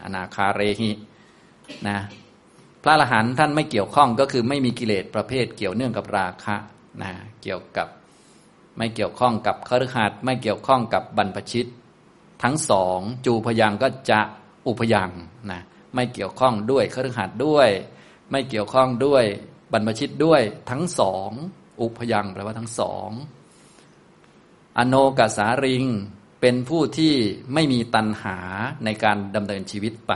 [0.04, 0.92] อนาคาเรหิ
[1.88, 1.98] นะ
[2.84, 6.56] พระอรหันต์ท่านไม่เกี่ยวข้องก็คือไม่มีกิเลสประเภทเกี่ยวเนื่องกับราคะ
[7.02, 7.12] นะ
[7.44, 7.88] เกี่ยวกับ
[8.78, 11.68] ไม่เกี่ยวข้องกับคฤหัสถ์ไม่เกี่ยวข้องกับบรรพชิต
[12.44, 14.22] ทั้งสองจูพยังก็จะ
[14.68, 15.10] อุพยัง
[15.52, 15.62] นะ
[15.96, 17.70] ไม่เกี่ยวข้องด้วยคฤหัสถ์ด้วย
[18.32, 19.24] ไม่เกี่ยวข้องด้วย
[19.72, 21.30] บรรพชิตด้วยทั้งสอง
[21.82, 23.10] อุพยังแปลว่าทั้งสอง
[24.78, 25.86] อโนกสาริง
[26.42, 27.14] เป็นผู้ที่
[27.54, 28.38] ไม่มีตัณหา
[28.86, 30.14] ในการดำเนินชีวิตไป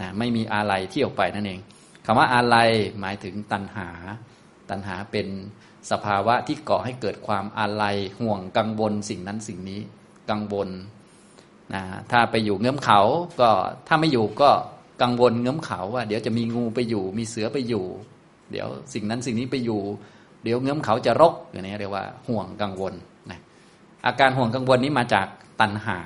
[0.00, 1.60] นะไม่มีอะไรเที่ยวไปนั่นเอง
[2.04, 2.56] คำว่าอะไร
[3.00, 3.88] หมายถึงตัณหา
[4.70, 5.26] ตัณหาเป็น
[5.90, 7.84] สภาวะที่ก่อให้เกิดความอะไร
[8.20, 9.80] ห่วงกังวลสิ่งนั้นสิ่งนี้
[10.30, 10.68] กังวล
[11.74, 13.00] นะถ้าไปอยู่เงื้อมเขา
[13.40, 13.50] ก็
[13.88, 14.50] ถ้าไม่อยู่ก็
[15.02, 17.84] กังวลเงื้อมเขาว่า เดี๋ยวจะมีงูไปอยู่ มีเสือไปอยู่
[18.52, 19.80] เดี๋ยวสิ่งนั้นสิ่งนี้ไปอยู่
[20.44, 22.94] เดี๋ยวเงื้อมเขาจะรกอย่างนี้เรียกว่าห่วงกังวล
[23.30, 23.40] นะ
[24.06, 25.26] อาการห่วงกังวลนี้มาจาก
[25.60, 25.98] ตัณหา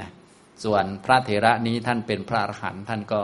[0.00, 0.08] นะ
[0.64, 3.20] ส่วนพระเถระนี้ท่านเป็นพระอรหันต์ท่านก็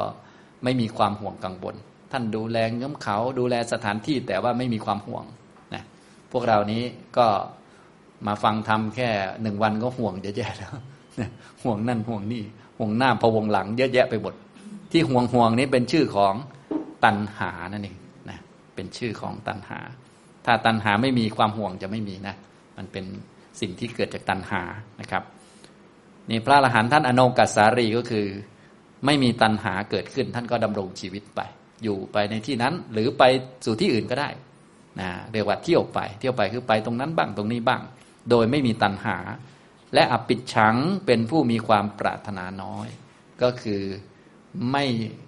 [0.65, 1.75] ไม่มีความห่วงกังวล
[2.13, 5.25] ท่านดูแลเงื้อมเขา ดูแลสถานที่แต่ว่าไม่มีความห่วง
[5.75, 5.83] นะ
[6.33, 6.83] พวกเรานี้
[7.19, 7.27] ก็
[8.27, 9.11] มาฟังทำแค่
[9.43, 10.73] หนึ่งวันก็ห่วงจะแย่แล้ว
[11.63, 12.43] ห่วงนั่นห่วงนี่
[12.79, 14.35] ห่วงหน้าพวงหลังเยอะแยะไปหมด
[14.93, 16.35] ที่ห่วงห่วงนี้เป็นชื่อของ
[17.05, 17.97] ตัณหานั่นเอง
[18.31, 18.39] นะ
[18.75, 19.81] เป็นชื่อของตัณหา
[20.47, 22.35] ถ้าตัณหาไม่มีความห่วงจะไม่มีนะ
[22.77, 23.05] มันเป็น
[23.61, 24.63] สิ่งที่เกิดจากตัณหา
[25.01, 25.23] นะครับ
[26.31, 28.27] นี่พระอรหันต์ท่านอนงกัสสารีก็คือ
[29.07, 31.41] ไม่มีตัณหาเกิดขึ้น ท่านก็ดำรงชีวิตไป
[31.83, 33.23] อยู่ไปในที่นั้น หรือไป
[33.65, 34.29] สู่ที่อื่นก็ได้
[35.01, 37.83] นะเรียกว่าเที่ยวไป เที่ยวไปคือไปตรงนั้นบ้างตรงนี้บ้าง
[38.31, 39.17] โดยไม่มีตัณหา
[39.95, 40.77] และอปิดฉัง
[41.07, 42.89] เป็นผู้มีความปรารถนาน้อย
[43.43, 43.83] ก็คือ
[44.73, 44.85] ไม่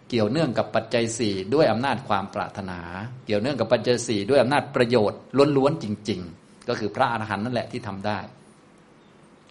[0.08, 2.80] เกี่ยวเนื่องกับปัจจัยสี่ด้วยอำนาจความปรารถนา
[3.26, 5.20] เกี่ยวเนื่องกับปัจจัยสี่ด้วยอำนาจประโยชน์
[5.56, 8.18] ล้วนๆจริง ๆ ก็คือพระอรหันต์นั่นแหละที่ทำได้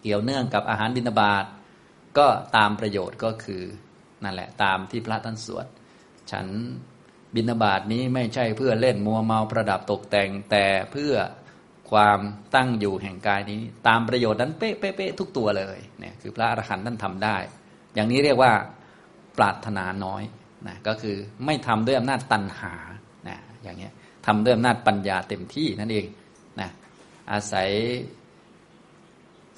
[0.02, 1.44] เกี่ยวเนื่องกับอาหารบิณฑบาต
[2.18, 2.26] ก็
[2.56, 3.62] ตามประโยชน์ก็คือ
[4.24, 5.66] นั่นแหละตามที่พระท่านสวด
[6.30, 6.46] ฉัน
[7.34, 11.12] บิณฑบาตนี้ไม่ใช่เพื่อเล่นมัวเมาประดับตกแต่งแต่เพื่อ
[11.90, 12.18] ความ
[12.54, 17.36] ตั้งอยู่แห่งกายนี้ ตามประโยชน์นั้นเป๊ะเป๊ะเป๊ะทุกตัวเลยเนี่ยคือพระอรหันต์ท่านทำได้
[17.94, 18.52] อย่างนี้เรียกว่า
[19.38, 20.22] ปรารถนาน้อย
[20.66, 22.74] นะก็คือไม่ทำด้วยอำนาจตัณหา
[23.28, 23.92] นะอย่างเงี้ย
[24.26, 26.06] ทำด้วยอำนาจปัญญาเต็มที่นั่นเอง
[26.60, 26.70] นะ
[27.32, 27.70] อาศัย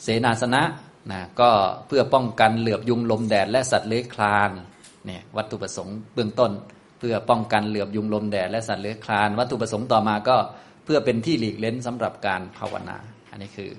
[0.03, 0.63] เสนาสนะ
[1.13, 1.51] นะก็
[1.87, 4.51] เพื่อป้องกันเหลือบยุงลมแดดและสัตว์เลื้อยคลาน
[5.07, 6.53] เนี่ยวัตถุประสงค์เบื้องต้น
[6.99, 10.37] เพื่อป้องกันเหลือบยุงลมแดดและสัตว์เลื้อยคลาน วัตถุประสงค์ต่อมาก็
[10.68, 12.97] เพื่อเป็นที่หลีกเล้นสำหรับการภาวนา
[13.31, 13.71] อันนี้คือ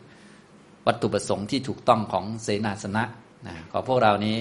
[0.88, 3.04] วัตถุประสงค์ที่ถูกต้องของเสนาสนะ
[3.48, 4.38] นะของพวกเรานี้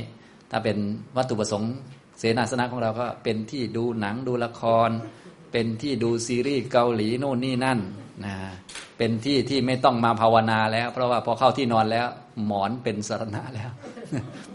[0.50, 0.76] ถ้าเป็น
[1.16, 1.72] วัตถุประสงค์
[2.18, 4.90] เสนาสนะของเราก็เป็นที่ดูหนังดูละคร
[5.52, 7.78] เป็นที่ดูซีรีส์เกาหลีโน่นนี่นั่น
[8.24, 8.34] นะ
[8.98, 12.06] เป็นที่ที่ไม่ต้องมาภาวนาแล้ว เพราะว่าพอเข้าที่นอนแล้ว
[12.46, 13.70] หมอนเป็นสารณะแล้ว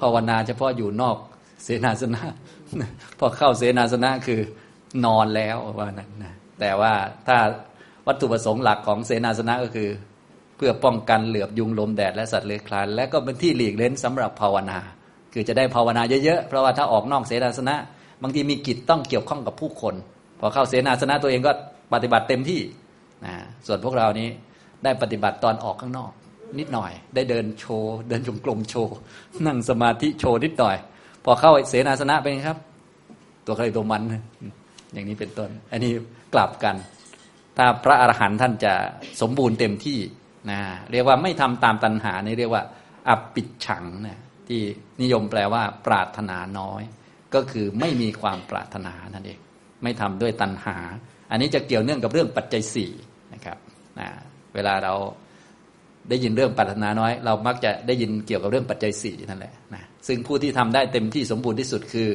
[0.02, 1.18] ภาวนาเฉพาะอยู่นอก
[1.64, 2.22] เสนาสนะ
[3.20, 4.40] พอเข้าเสนาสนะคือ
[5.06, 6.94] นอนแล้วว่านั้นนะแต่ว่า
[7.28, 7.38] ถ้า
[8.08, 9.90] วัตถุประสงค์หลักของเสนาสนะก็คือ
[10.58, 14.80] เพื่อป้องกันเหลือบยุงลมแดดและสัตว์เลื้อยคลาน และก็เป็นที่หลีกเล้นสำหรับภาวนา
[15.34, 17.76] คือจะได้ภาวนาเยอะๆ เพราะว่าถ้าออกนอกเสนาสนะ
[18.22, 19.96] บางทีมีกิจต้องเกี่ยวข้องกับผู้คน
[20.40, 21.52] พอเข้าเสนาสนะตัวเองก็
[21.94, 22.62] ปฏิบัติเต็มที่
[23.26, 23.34] นะ
[23.68, 24.28] ส่วนพวกเรานี้
[24.84, 26.12] ได้ปฏิบัติตอนออกข้างนอก
[26.60, 28.96] นิดหน่อย ได้เดินโชว์เดินจงกรมโชว์
[29.46, 30.78] นั่งสมาธิโชว์นิดหน่อย
[31.26, 32.58] พอเข้าเสนาสนะเป็นครับ
[33.46, 34.02] ตัวใครตัวมัน
[34.94, 35.92] อย่างนี้เป็นต้น อันนี้
[36.34, 36.76] กลับกัน
[37.58, 38.74] ถ้าพระอรหันต์ท่านจะ
[39.22, 40.00] สมบูรณ์เต็มที่
[40.52, 40.60] นะ
[40.92, 42.64] เรียกว่าไม่ทำตามตัณหานี่เรียกว่า
[43.10, 44.62] อับปิดฉังนะที่
[45.02, 46.82] นิยมแปลว่า ปรารถนาน้อย
[47.34, 49.40] ก็คือไม่มีความปรารถนานั่นเอง
[49.84, 50.78] ไม่ทำด้วยตัณหา
[51.32, 52.92] อันนี้จะเกี่ยวเนื่องกับเรื่องปัจจัยสี่
[53.34, 53.58] นะครับ
[54.00, 54.08] นะ
[54.54, 54.94] เวลาเรา
[56.10, 62.10] ได้ยินเรื่องปรารถนาน้อย เรามักจะได้ยินเกี่ยวกับเรื่องปัจจัยสี่นั่นแหละนะซึ่งผู้ที่ทำได้เต็มที่สมบูรณ์ที่สุดคือ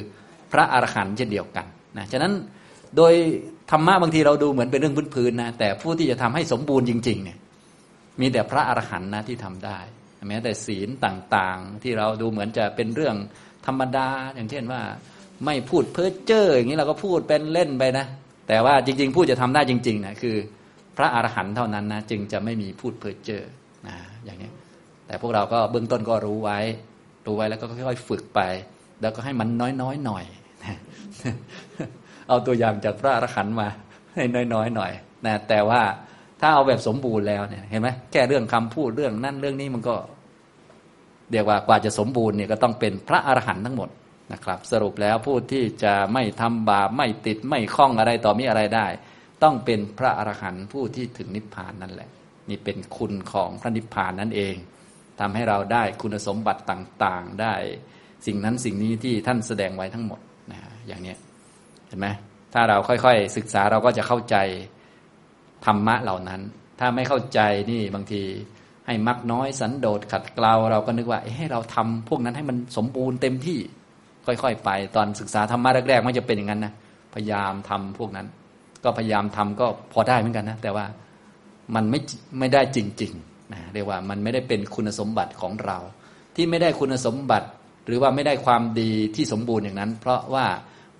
[0.52, 1.66] พระอรหันต์เช่นเดียวกัน
[1.98, 2.32] นะฉะนั้น
[2.96, 3.14] โดย
[3.70, 7.38] ธรรมะบางทีเราดูเหมือนเป็นเรื่องพื้นๆนะแต่ผู้ที่จะทำให้สมบูรณ์จริง ๆ เนี่ย
[8.20, 9.78] มีแต่พระอรหันต์นะที่ทำได้
[10.28, 13.16] แม้แต่ศีลต่างๆ ที่เราดูเหมือนจะเป็นเรื่อง
[13.66, 14.82] ธรรมดา อย่างเช่นว่า
[15.44, 18.06] ไม่พูดเพ้อเจ้ออย่างนี้เราก็พูดเป็นเล่นไปนะ
[18.48, 20.36] แต่ว่าจริงๆพูดจะทำได้จริงๆนะคือ
[20.96, 23.42] พระอรหันต์เท่านั้นนะจึงจะไม่มีพูดเพ้อเจ้อ
[23.86, 24.50] นะอย่างนี้
[25.06, 26.58] แต่พวกเราก็เบื้องต้นก็รู้ไว้
[27.26, 28.40] รู้ไว้แล้วก็ค่อยๆฝึกไป
[29.00, 30.24] แล้วก็ให้มันน้อยๆหน่อย
[32.28, 33.68] เอาตัวอย่างจากพระอรหันต์มา
[34.14, 34.92] ให้น้อยๆหน่อย
[35.26, 35.82] นะแต่ว่า
[36.40, 39.96] ถ้าเอาแบบสมบูรณ์แล้วเนี่ยเห็นไหมแค่เรื่องคำพูดเรื่องนั่นเรื่องนี้มันก็
[41.30, 43.88] เรียกว่ากว่าจะสมบูรณ์เนี่ยก็ต้องเป็นพระอรหันต์ทั้งหมด
[44.32, 48.86] นะครับ สรุปแล้วผู้ที่จะไม่ทำบาปไม่ติดไม่คล้องอะไรต่อมีอะไรได้
[49.42, 52.10] ต้องเป็นพระอรหันต์ผู้ที่ถึงนิพพานนั่นแหละ
[52.48, 54.56] นี่เป็นคุณของพระนิพพานนั่นเอง
[55.20, 57.54] ทำให้เราได้คุณสมบัติต่างๆ ได้
[58.26, 61.14] สิ่งนั้นสิ่งนี้ที่ท่านแสดงไว้ทั้งหมดนะอย่างนี้
[61.88, 62.08] เห็นไหม
[62.54, 64.36] ถ้าเราค่อยๆ ศึกษาเราก็จะเข้าใจ
[65.66, 66.40] ธรรมะเหล่านั้น
[66.80, 68.22] ถ้าไม่เข้าใจนี่บางที
[68.86, 73.58] ให้มักน้อยสันโดษขัดเกลาเราก็นึกว่าให้เราทำพวกนั้นให้มันสมบูรณ์เต็มที่
[74.26, 76.72] ค่อยๆ ไป ตอนศึกษาธรรมะแรกๆมันจะเป็นอย่างนั้นนะ
[77.14, 78.26] พยายามทำพวกนั้น
[78.84, 80.84] ก็พยายามทำก็พอได้เหมือนกันนะแต่ว่า
[81.74, 82.00] มันไม่
[82.38, 85.78] ไม่ได้จริงๆนะเรียกว่ามันไม่ได้เป็นคุณสมบัติของเรา
[86.36, 87.48] ที่ไม่ได้คุณสมบัติ
[87.86, 90.46] หรือว่าไม่ได้ความดีที่สมบูรณ์อย่างนั้น เพราะว่า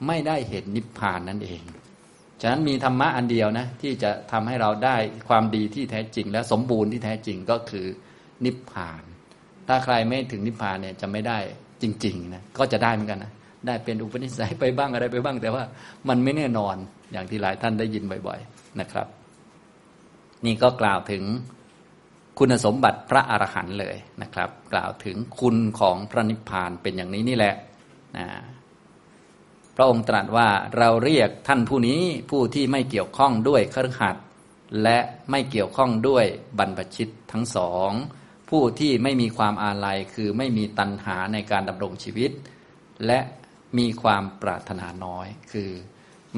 [0.07, 1.63] ไม่ได้เห็นนิพพานนั่นเอง
[2.41, 4.97] ฉะนั้นมีธรรมะอันเดียวนะ ที่จะทำให้เราได้
[5.29, 7.87] ความดีที่แท้จริง และสมบูรณ์ที่แท้จริงก็คือ
[8.45, 9.03] นิพพาน
[9.69, 11.39] ถ้าใครไม่ถึงนิพพานเนี่ยจะไม่ได้
[11.83, 13.33] จริงๆนะก็จะได้เหมือนกันนะ
[13.67, 15.65] ได้เป็นอุปนิสัยไปบ้างอะไรไปบ้าง แต่ว่า
[16.09, 16.77] มันไม่แน่นอน
[17.13, 19.07] อย่างที่หลายท่านได้ยินบ่อยๆนะครับ
[20.45, 21.23] นี่ก็กล่าวถึง
[22.39, 27.55] คุณสมบัติพระอรหันต์เลยนะครับ กล่าวถึงคุณของพระนิพพานเป็นอย่างนี้นี่แหละ
[28.17, 28.27] นะ
[29.81, 34.17] ระองค์ตรัสว่าเราเรียกท่านผู้นี้ผู้ที่ไม่เกี่ยวข้องด้วยครหัด
[34.83, 34.99] และ
[35.31, 36.25] ไม่เกี่ยวข้องด้วย
[36.59, 37.91] บรรพชิตทั้งสอง
[38.51, 42.31] ผู้ที่ไม่มีความอาลัยคือไม่มีตัณหาในการดำรงชีวิต
[43.07, 43.21] และ
[43.79, 45.71] มีความปรารถนาน้อย คือ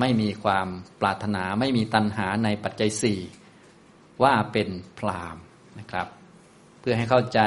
[0.01, 0.69] ไม่มีความ
[1.01, 3.21] ปรารถนาไม่มีตัณหาในปัจจัยสี่
[4.23, 5.37] ว่าเป็นพราม
[5.79, 6.07] นะครับ
[6.81, 7.41] เพื่อให้เข้าใจ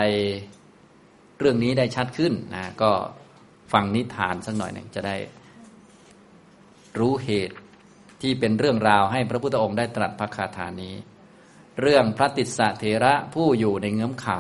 [1.40, 2.92] เรื่องนี้ได้ชัดขึ้นนะก็
[3.74, 5.16] ฟังนิทานสักหน่อยหนึ่งจะได้
[7.00, 7.58] รู้เหตุ
[8.22, 10.96] ที่เป็นเรื่องราวให้พระพุทธองค์ได้ตรัสพระคาถานี้
[11.82, 14.40] เรื่องพระติสสะเถระผู้อยู่ในเงื้อมเขา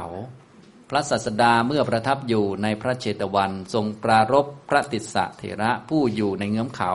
[0.90, 6.94] พระสัสดาเมื่อประทับอยู่ในพระเชตวัน ทรงปรารบพระติสสะเถระผู้อยู่ในเงื้อมเขา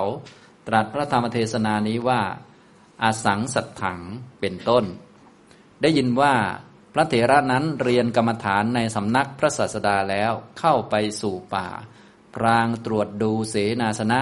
[0.69, 2.23] ตรัสพระธรรมเทศนานี้ว่า
[3.03, 4.01] อาสังสัตถัง
[4.41, 4.85] เป็นต้น
[5.81, 6.35] ได้ยินว่า
[6.95, 11.69] พระเถระนั้นเรียนกรรมฐานในสำนักพระศาสดาแล้วเข้าไปสู่ป่า
[12.35, 14.21] พรางตรวจดูเสนาสนะ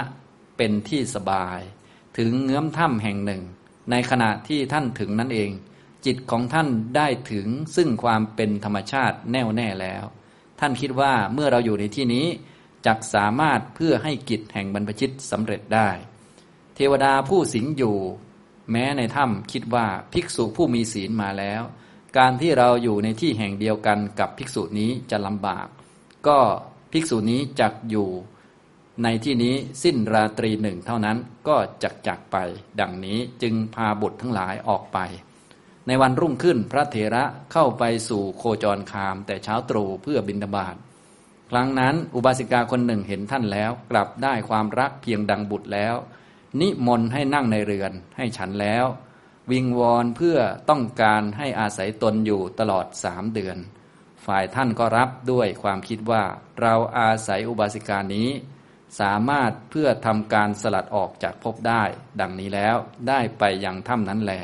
[0.57, 1.61] เป็นที่สบาย
[2.19, 3.43] ถึงเงื้อมถ้ำแห่งหนึ่ง
[3.91, 5.51] ในขณะที่ท่านถึงนั่นเอง
[6.07, 10.05] จิตของท่านได้ถึงซึ่งความเป็นธรรมชาติแน่วแน่แล้ว
[10.61, 12.27] ท่านคิดว่าเมื่อเราอยู่ในที่นี้
[12.87, 15.91] จักสามารถเพื่อให้กิจแห่งบรรพชิตสำเร็จได้
[16.75, 17.97] เทวดาผู้สิงอยู่
[18.71, 21.63] แม้ในถ้ำคิดว่าภิกษุผู้มีศีลมาแล้ว
[22.19, 25.67] การที่เราอยู่ในที่แห่งเดียวกันกับภิกษุนี้จะลำบาก
[26.27, 26.39] ก็
[26.93, 28.09] ภิกษุนี้จักอยู่
[29.03, 31.17] ในที่นี้สิ้นราตรีหนึ่งเท่านั้น
[31.49, 32.37] ก็จักจักไป
[32.81, 34.99] ดังนี้จึงพาบุตรทั้งหลายออกไป
[35.87, 40.77] ในวันรุ่งขึ้นพระเถระเข้าไปสู่โคจรคาม แต่เช้าตรู่เพื่อบินดาบาต
[41.51, 45.95] ครั้งนั้นอุบาสิกาคนหนึ่งเห็นท่านแล้ว กลับได้ความรักเพียงดังบุตรแล้ว
[46.61, 48.85] นิมนต์ให้นั่งในเรือนให้ฉันแล้ว
[49.51, 50.39] วิงวอนเพื่อ
[50.71, 53.59] ต้องการให้อาศัยตนอยู่ตลอดสามเดือน
[54.27, 56.23] ฝ่ายท่านก็รับด้วยความคิดว่า
[56.61, 58.29] เราอาศัยอุบาสิกานี้
[59.01, 61.83] สามารถเพื่อทำการสลัดออกจากภพได้
[62.21, 62.77] ดังนี้แล้ว
[63.09, 64.35] ได้ไปยังถ้ำนั้นแล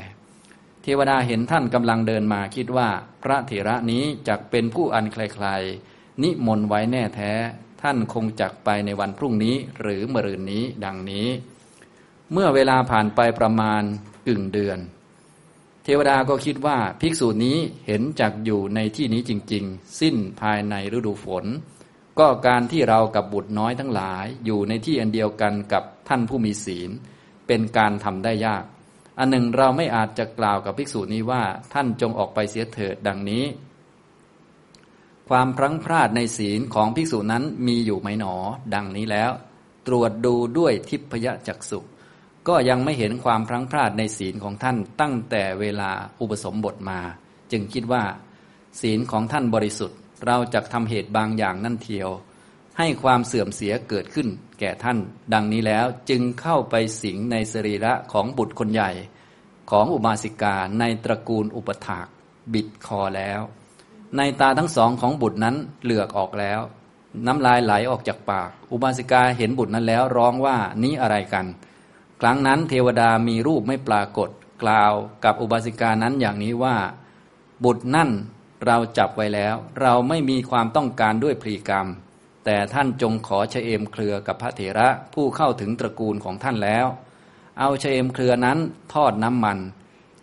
[0.82, 2.88] เทวดาเห็นท่านกำลังเดินมาคิดว่า
[3.22, 7.32] พระเถระนี้จักเป็นผู้อันใครๆนิมนต์ไว้แน่แท้
[7.82, 11.28] ท่านคงจักไปในวันพรุ่งนี้หรือมรืนนี้ดังนี้
[12.32, 13.82] เมื่อเวลาผ่านไปประมาณ
[14.26, 14.78] กึ่งเดือน
[15.84, 21.44] เทวดาก็คิดว่าภิกษุนี้เห็นจักอยู่ในที่นี้จริง ๆ สิ้นภายในฤดูฝน
[22.18, 26.90] ก็การที่เรากับบุตรน้อยทั้งหลาย อยู่ในที่อันเดียวกันกับท่านผู้มีศีล
[27.46, 28.64] เป็นการทำได้ยาก
[29.18, 33.44] อันหนึ่งเราไม่อาจจะกล่าวกับภิกษุนี้ว่าท่านจงออกไปเสียเถิดดังนี้
[35.28, 38.34] ความพลั้งพลาดในศีลของภิกษุนั้นมีอยู่ไหมหนอ
[38.74, 39.30] ดังนี้แล้ว
[39.86, 41.80] ตรวจดูด้วยทิพยจักษุ
[42.48, 47.00] ก็ยังไม่เห็นความพลั้งพลาดในศีลของท่านตั้งแต่เวลาอุปสมบทมา
[47.52, 48.02] จึงคิดว่า
[48.80, 52.10] ศีลของท่านบริสุทธิ์ เราจะทำเหตุบางอย่างนั่นเทียว
[52.78, 54.28] ให้ความเสื่อมเสียเกิดขึ้น
[54.60, 54.98] แก่ท่าน
[55.32, 58.90] ดังนี้แล้วจึงเข้าไปสิงในสรีระของบุตรคนใหญ่
[59.70, 62.06] ของอุบาสิกาในตระกูลอุปถาก
[62.52, 63.40] บิดคอแล้ว
[64.16, 66.60] ในตาทั้งสองของบุตรนั้นเหลือกออกแล้ว
[67.26, 71.46] น้ำลายไหลออกจากปาก อุบาสิกาเห็นบุตรนั้นแล้วร้องว่านี้อะไรกัน
[72.20, 74.28] ครั้งนั้นเทวดามีรูปไม่ปรากฏ
[74.62, 74.92] กล่าว
[75.24, 76.76] กับอุบาสิกานั้นอย่างนี้ว่า
[77.64, 78.10] บุตรนั่น
[78.66, 81.88] เราจับไว้แล้ว เราไม่มีความต้องการด้วยพรีกรรม
[82.44, 86.86] แต่ท่านจงขอเชเอมเครือกับพระเถระผู้เข้าถึงตระกูลของท่านแล้ว
[87.58, 88.58] เอาเชเอมเครือนั้น
[88.94, 89.58] ทอดน้ำมัน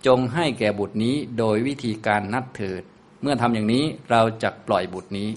[0.07, 2.81] จงให้แก่บุตรนี้โดยวิธีการนัดเถิด
[3.21, 5.29] เมื่อทำอย่างนี้เราจะปล่อยบุตรนี้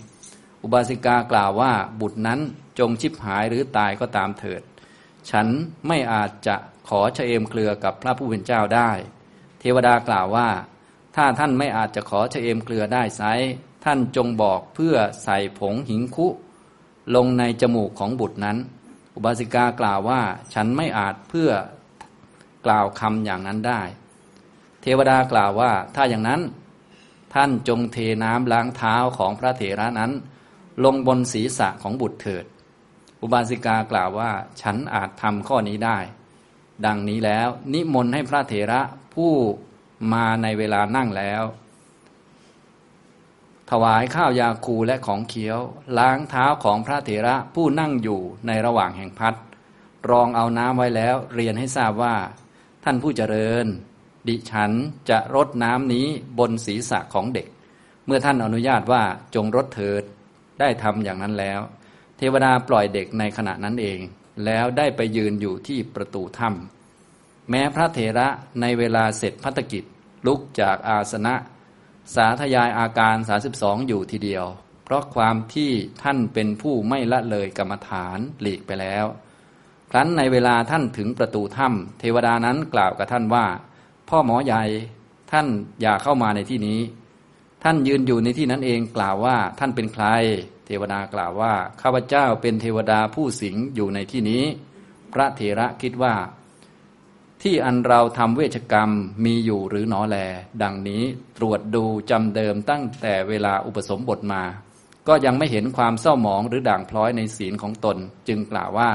[0.63, 2.41] อุบาสิกากล่าวว่าบุตรนั้น
[2.79, 4.63] จงชิบหายหรือตายก็ตามเถิด
[5.31, 5.47] ฉัน
[5.87, 6.57] ไม่อาจจะ
[6.89, 8.91] ขอเชเอมเครือกับพระผู้เป็นเจ้าได้
[9.61, 10.49] เทวดากล่าวว่า
[11.17, 13.23] ถ้าท่านไม่อาจจะขอเฉเอมเกลือได้ไซ
[13.85, 14.95] ท่านจงบอกเพื่อ
[15.25, 16.27] ใส่ผงหิงคุ
[17.15, 18.59] ลงในจมูกของบุตรนั้น
[19.15, 20.21] อุบาสิกากล่าวว่า
[20.55, 21.51] ฉันไม่อาจเพื่อ
[22.67, 23.83] กล่าวคำอย่างนั้นได้
[24.83, 26.41] เทวดากล่าวว่า ถ้าอย่างนั้น
[27.35, 30.13] ท่านจงเทน้ำล้างเท้าของพระเถระนั้น
[30.85, 32.45] ลงบนศีรษะของบุตรเถิด
[33.23, 35.99] อุบาสิกากล่าวว่า ฉันอาจทำข้อนี้ได้
[36.87, 38.81] ดังนี้แล้วนิมนต์ให้พระเถระ
[39.15, 39.33] ผู้
[40.13, 41.43] มาในเวลานั่งแล้ว
[43.71, 45.59] ถวายข้าวยาคูและของเคี้ยว
[45.99, 49.35] ล้างเท้าของพระเถระผู้นั่งอยู่ในระหว่างแห่งพัด
[50.11, 52.17] รองเอาน้ำไว้แล้ว เรียนให้ทราบว่า
[52.85, 53.67] ท่านผู้เจริญ
[54.29, 54.73] ดิฉัน
[55.11, 56.07] จะรดน้ำนี้
[56.39, 57.49] บนศีรษะของเด็ก
[58.07, 59.03] เมื่อท่านอนุญาตว่า
[59.35, 60.03] จงรดเถิด
[60.61, 61.61] ได้ทำอย่างนั้นแล้ว
[62.17, 63.99] เทวดาปล่อยเด็กในขณะนั้นเอง
[64.45, 68.29] แล้วได้ไปยืนอยู่ที่ประตูถ้ำแม้พระเถระ
[68.61, 69.85] ในเวลาเสร็จพัฒกิจ
[70.27, 71.35] ลุกจากอาสนะ
[72.15, 73.17] สาธยายอาการ
[73.53, 74.47] 32 อยู่ทีเดียว
[74.85, 75.71] เพราะความที่
[76.03, 79.07] ท่านเป็นผู้ไม่ละเลยกรรมฐานหลีกไปแล้ว
[79.91, 83.47] ครั้นในเวลาท่านถึงประตูถ้ำเทวดานั้นกล่าวกับท่านว่า
[84.09, 84.63] พ่อหมอใหญ่
[85.33, 85.47] ท่าน
[85.81, 86.81] อย่าเข้ามาในที่นี้
[87.65, 90.07] ท่านยืนอยู่ในที่นั้นเองกล่าวว่าท่านเป็นใคร
[90.67, 94.43] เทวดากล่าวว่าข้าพเจ้าเป็นเทวดาผู้สิงอยู่ในที่นี้
[95.13, 96.15] พระเถระคิดว่า
[97.43, 98.91] ที่อันเราทำเวชกรรม
[99.25, 100.17] มีอยู่หรือหนอแล
[100.63, 101.03] ดังนี้
[101.39, 104.43] ตรวจดูจำเดิมตั้งแต่เวลาอุปสมบทมา
[105.09, 107.97] ก็ยังไม่เห็นความเศร้าหมองหรือด่างพร้อยในศีลของตน
[108.29, 108.91] จึงกล่าวว่า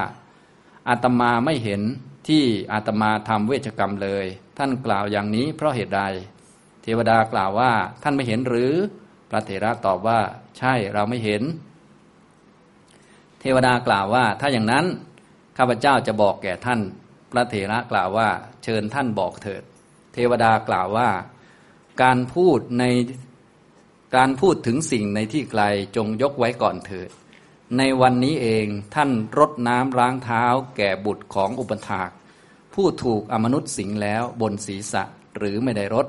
[0.90, 1.82] อาตมาไม่เห็น
[2.28, 4.26] ที่อาตมาทำเวชกรรมเลย
[4.58, 6.02] ท่านกล่าวอย่างนี้เพราะเหตุใด
[6.82, 7.72] เทวดากล่าวว่า
[8.04, 8.74] ท่านไม่เห็นหรือ
[9.30, 10.20] พระเถระตอบว่า
[10.58, 11.44] ใช่เราไม่เห็น
[13.40, 14.86] เทวดากล่าวว่าถ้าอย่างนั้น
[15.58, 16.80] ข้าพเจ้าจะบอกแก่ท่าน
[17.32, 18.30] พระเถระกล่าวว่า
[18.64, 19.64] เชิญท่านบอกเถิด
[20.14, 21.10] เทวดากล่าวว่า
[22.04, 22.84] การพูดใน
[24.16, 25.64] การพูดถึงสิ่งในที่ไกล
[25.96, 27.10] จงยกไว้ก่อนเถิด
[27.78, 30.44] ในวันนี้เองท่านรดน้ำล้างเท้า
[30.78, 32.10] แก่บุตรของอุปถาก
[32.74, 35.04] ผู้ถูกอมนุษย์สิงแล้วบนศีรษะ
[35.38, 36.08] หรือไม่ได้รด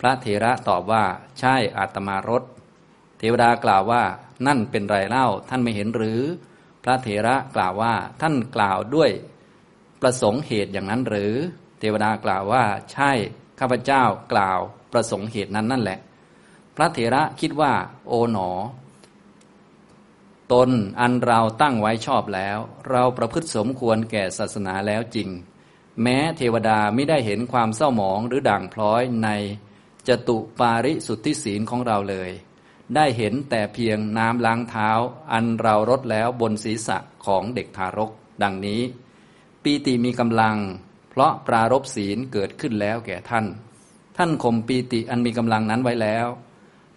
[0.00, 1.04] พระเถระตอบว่า
[1.38, 2.42] ใช่อาตมารด
[3.18, 4.02] เทวดากล่าวว่า
[4.46, 6.20] นั่นเป็นไรเล่าท่านไม่เห็นหรือ
[6.84, 9.10] พระเถระกล่าวว่าท่านกล่าวด้วย
[10.02, 11.34] ประสงค์เหตุอย่างนั้นหรือ
[11.78, 13.12] เทวดากล่าวว่า ใช่
[13.60, 14.60] ข้าพเจ้ากล่าว
[14.92, 15.98] ประสงค์เหตุนั้นนั่นแหละ
[16.76, 17.72] พระเถระคิดว่า
[18.06, 18.50] โอ๋หนอ
[20.52, 22.58] ตนอันเราตั้งไว้ชอบแล้ว
[22.90, 25.28] เราประพฤติสมควรแก่ศาสนาแล้วจริง
[26.02, 29.28] แม้เทวดาไม่ได้เห็นความเศร้าหมองหรือด่างพร้อยใน
[30.08, 32.30] จตุปาริสุทธิศีลของเราเลย
[32.94, 34.90] ได้เห็นแต่เพียงน้ำล้างเท้า
[35.32, 38.10] อันเรารดแล้วบนศีรษะของเด็กทารก
[38.42, 38.80] ดังนี้
[39.68, 40.56] ปีติมีกำลัง
[41.10, 43.46] เพราะปรารบศีลเกิดขึ้นแล้วแก่ท่าน
[44.16, 46.26] ท่านข่มปีติอันมีกำลังนั้นไว้แล้ว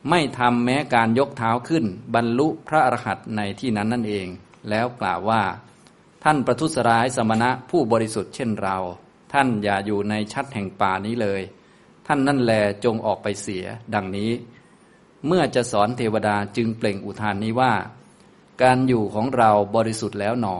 [0.10, 4.28] ไม่ทำแม้การยกเท้าขึ้น บรรลุพระอรหันต์ในที่นั้นนั่นเอง
[4.70, 5.42] แล้วกล่าวว่า
[6.24, 8.78] ท่านประทุษร้ายสมณะผู้บริสุทธิ์เช่นเรา
[9.34, 11.42] ท่านอย่าอยู่ในชัดแห่งป่านี้เลย
[12.08, 12.54] ท่านนั่นแล
[12.84, 14.32] จงออกไปเสีย ดังนี้
[15.28, 17.74] เมื่อจะสอนเทวดาจึงเปล่งอุทานนี้ว่า
[18.62, 20.58] การอยู่ของเราบริสุทธิ์แล้วหนอ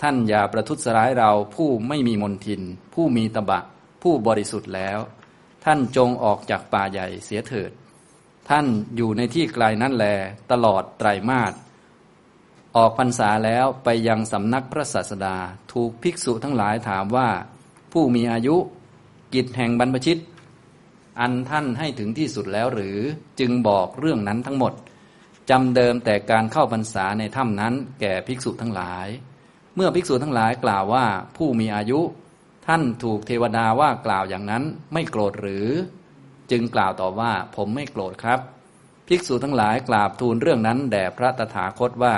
[0.00, 2.62] ท่านอย่าประทุษร้ายเราผู้ไม่มีมนทิน
[2.94, 3.60] ผู้มีตบะ
[4.02, 4.98] ผู้บริสุทธิ์แล้ว
[5.64, 7.70] ท่านจงออกจากป่าใหญ่เสียเถิด
[8.48, 10.06] ท่านอยู่ในที่ไกลนั่นแล
[10.50, 11.52] ตลอดไตรมาส
[12.76, 15.36] ออกพรรษาแล้วไปยังสำนักพระศาสดา
[15.72, 17.28] ถูกภิกษุทั้งหลายถามว่า
[17.92, 18.56] ผู้มีอายุ
[19.34, 20.20] กิจแห่งบรรพชิต
[21.20, 22.98] อันท่านให้ถึงที่สุดแล้วหรือ
[23.40, 24.72] จึงบอกเรื่องนั้นทั้งหมด
[25.50, 29.08] จำเดิมแต่การเข้าพรรษาในถ้ำนั้นแก่ภิกษุทั้งหลาย
[29.82, 32.00] มื่อภิกษุทั้งหลายกล่าวว่าผู้มีอายุ
[32.66, 35.68] ท่านถูกเทวดาว่ากล่าวอย่างนั้นไม่โกรธหรือ
[36.50, 38.40] จึงกล่าวต่อว่าผมไม่โกรธครับ
[39.08, 42.14] ภิกษุทั้งหลายกราบทูลเรื่องนั้นแด่พระตถาคตว่า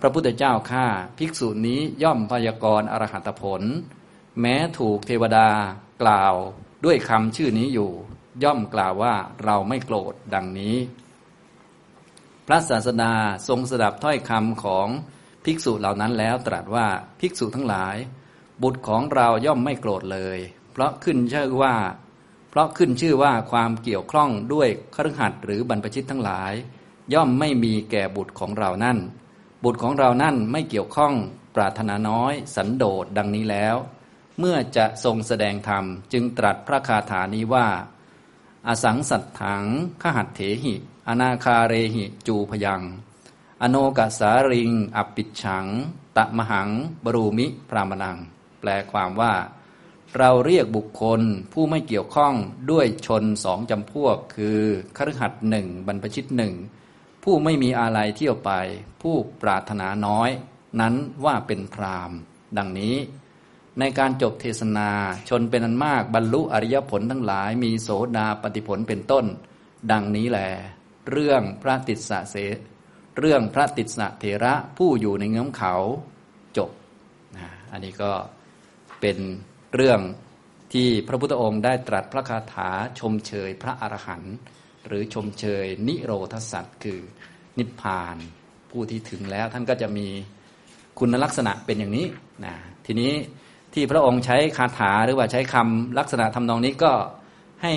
[0.00, 0.86] พระพุทธเจ้าข้า
[1.18, 3.62] ภิกษุนี้ย่อมพยากรณ์อรหัตผล
[4.40, 5.48] แม้ถูกเทวดา
[6.02, 6.34] กล่าว
[6.84, 7.90] ด้วยคำชื่อนี้อยู่
[8.44, 10.76] ย่อมกล่าวว่าเราไม่โกรธดังนี้
[12.46, 13.14] พระศาสดา
[13.48, 14.88] ทรงสดับถ้อยคำของ
[15.46, 16.86] ภิกษุเหล่านั้นแล้วตรัสว่า
[17.20, 17.96] ภิกษุทั้งหลาย
[18.62, 20.38] บุตรของเราย่อมไม่โกรธเลย
[20.72, 21.76] เพราะขึ้นชื่อว่า
[22.50, 26.52] เพราะขึ้นชื่อว่าความเกี่ยวข้องด้วยครหัดหรือบรรพชิตทั้งหลาย
[27.14, 28.98] ย่อมไม่มีแก่บุตรของเรานั่น
[29.64, 31.14] บุตรของเรานั่นไม่เกี่ยวข้อง
[31.54, 33.76] ปรารถนาน้อย สันโดษดังนี้แล้ว
[34.38, 37.68] เมื่อจะทรงแสดงธรรมจึงตรัสพระคาถานี้ว่า
[38.68, 39.64] อสังสัตถัง
[40.02, 40.74] ขหัตเถหิ
[41.08, 42.82] อนาคาเรหิ จูพยัง
[43.62, 45.66] อโนกสาริง อปิชัง
[46.16, 46.70] ตะมหัง
[47.04, 48.18] บรูมิ พรามนัง
[48.60, 49.34] แปลความว่า
[50.16, 51.20] เราเรียกบุคคล
[51.52, 52.34] ผู้ไม่เกี่ยวข้อง
[52.70, 54.60] ด้วยชนสองจำพวก คือ
[54.96, 56.54] คฤหัสหนึ่งบรรพชิตหนึ่ง
[57.24, 58.50] ผู้ไม่มีอะไรเที่ยวไป
[59.02, 60.30] ผู้ปรารถนาน้อย
[60.80, 62.10] นั้นว่าเป็นพราม
[62.56, 62.96] ดังนี้
[63.78, 64.90] ในการจบเทศนา
[65.28, 69.24] ชนเป็นอันมากบรรลุอริยผลทั้งหลายมีโสดาปฏิผลเป็นต้น
[69.90, 70.40] ดังนี้แหล
[71.10, 72.36] เรื่องพระติสสะเส
[73.18, 75.74] เรื่องพระติสสะเถระผู้อยู่ในเงื้อมเขา
[76.56, 76.70] จบ
[77.36, 78.12] นะอันนี้ก็
[79.00, 79.18] เป็น
[79.74, 80.00] เรื่อง
[80.72, 84.36] ที่พระพุทธองค์ได้ตรัสพระคาถาชมเชยพระอรหันต์
[84.86, 87.00] หรือชมเชยนิโรธสัตว์คือ
[87.58, 88.16] นิพพาน
[88.70, 90.06] ผู้ที่ถึงแล้วท่านก็จะมี
[90.98, 92.06] คุณลักษณะเป็นอย่างนี้
[92.44, 92.54] นะ
[92.86, 93.12] ทีนี้
[93.74, 96.92] ที่พระองค์ใช้คาถาหรือว่าใช้คำลักษณะทำนองนี้ก็
[97.62, 97.72] ให้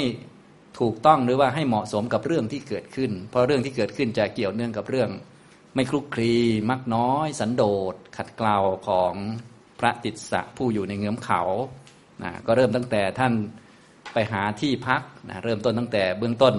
[0.79, 5.09] ถูกต้องหรือว่าให้เหมาะสมกับเรื่องที่เกิดขึ้น เพราะเรื่องที่เกิดขึ้นจะเกี่ยวเนื่องกับเรื่อง
[5.75, 6.33] ไม่คลุกคลี
[6.69, 9.13] มักน้อย สันโดษขัดเกลาของ
[9.79, 11.41] พระติสสะผู้อยู่ในเงื้อมเขา
[12.23, 13.33] นะก็เริ่มตั้งแต่ท่าน
[14.13, 16.55] ไปหาที่พักนะเริ่มต้นตั้งแต่เบื้องต้น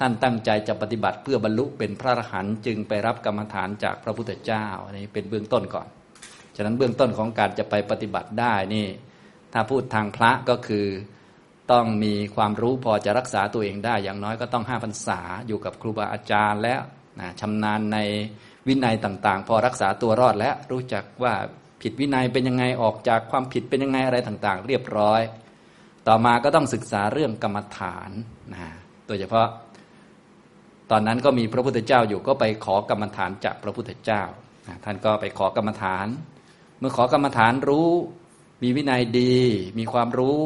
[0.00, 5.88] ท่านตั้งใจจะปฏิบัติเพื่อบรรลุเป็นพระอรหันต์จึงไปรับกรรมฐานจากพระพุทธเจ้าอันนี้เป็นเบื้องต้นก่อน
[6.56, 8.86] ฉะนั้นเบื้องต้นของการจะไปปฏิบัติได้นี่
[9.52, 10.86] ถ้าพูดทางพระก็คือ
[11.72, 16.80] ต้องมีความรู้พอจะรักษาตัวเองได้ อย่างน้อยก็ต้องห้าพรรษาอยู่กับครูบาอาจารย์ แล้ว
[17.20, 17.98] นะชำนาญใน
[18.68, 21.34] วินัยต่างๆ พอรักษาตัวรอดแล้วรู้จักว่า
[21.82, 25.22] ผิดวินัยเป็นยังไงออกจากความผิดเป็นยังไงอะไรต่างๆ เรียบร้อย
[26.08, 28.10] ต่อมาก็ต้องศึกษาเรื่องกรรมฐาน
[28.54, 28.66] นะ
[29.06, 29.48] โดยเฉพาะ
[30.90, 34.22] ตอนนั้นก็มีพระพุทธเจ้าอยู่ก็ไปขอกรรมฐานจากพระพุทธเจ้า
[34.84, 36.06] ท่านก็ไปขอกรรมฐาน
[36.78, 37.90] เมื่อขอกรรมฐานรู้
[38.62, 39.36] มีวินัยดี
[39.78, 40.38] มีความรู้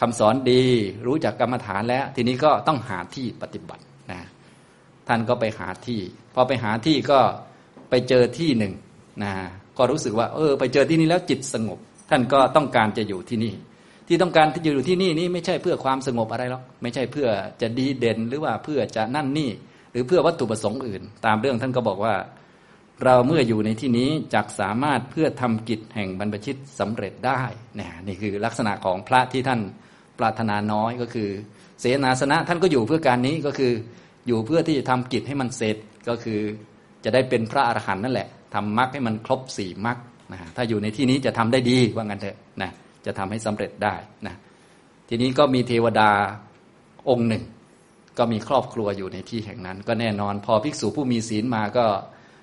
[0.00, 0.64] คำสอนดี
[1.06, 3.82] รู้จักกรรมฐานแล้ว ทีนี้ก็ต้องหาที่ปฏิบัติ
[5.08, 6.00] ท่านก็ไปหาที่
[6.34, 7.20] พอไปหาที่ก็
[7.90, 8.72] ไปเจอที่หนึ่ง
[9.22, 9.32] นะ
[9.78, 11.78] ก็รู้สึกว่า เออ ไปเจอที่นี่แล้วจิตสงบ
[12.10, 13.54] ท่านก็ต้องการจะอยู่ที่นี่
[14.08, 17.28] ที่ต้องการที่จะอยู่ที่นี่นี่ไม่ใช่เพื่อความสงบอะไรหรอกไม่ใช่เพื่อ
[17.60, 19.50] จะดีเด่นหรือว่าเพื่อจะนั่นนี่
[19.92, 22.14] หรือเพื่อวัตถุประสงค์อื่น ตามเรื่องท่านก็บอกว่า
[23.04, 27.40] เราเมื่ออยู่ในที่นี้จักสามารถเพื่อทำกิจแห่งบรรพชิตสำเร็จได้
[27.78, 29.60] นี่นี่คือลักษณะของพระที่ท่าน
[30.18, 31.28] ปรารถนาน้อยก็คือ
[31.80, 33.72] เสนาสนะท่านก็อยู่เพื่อการนี้ก็คือ
[34.26, 35.76] อยู่เพื่อที่จะทำกิจให้มันเสร็จ
[36.08, 36.40] ก็คือ
[37.04, 39.98] จะได้เป็นพระอรหันต์นั่นแหละทำมรรคให้มันครบสี่มรรค
[40.32, 42.70] นะถ้าอยู่ในที่นี้จะทำได้ดีว่างั้นเถอะนะ
[43.06, 43.94] จะทำให้สำเร็จได้
[44.26, 44.34] นะ
[45.08, 46.10] ทีนี้ก็มีเทวดา
[47.10, 47.44] องค์หนึ่ง
[48.18, 51.84] ก็มีครอบครัวอยู่ในที่แห่งนั้น ก็แน่นอน พอภิกษุผู้มีศีลมาก็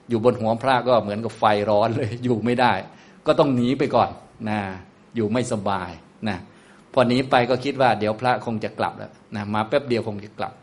[0.09, 2.73] อยู่บนหัวพระก็เหมือนกับไฟร้อนเลยอยู่ไม่ได้
[3.27, 4.09] ก็ต้องหนีไปก่อน
[4.49, 4.59] นะ
[5.15, 5.91] อยู่ไม่สบาย
[6.29, 6.37] นะ
[6.93, 10.53] พอหนีไปก็คิดว่าเดี๋ยวพระคงจะกลับแล้วนะมาแป๊บเดียวคงจะกลับ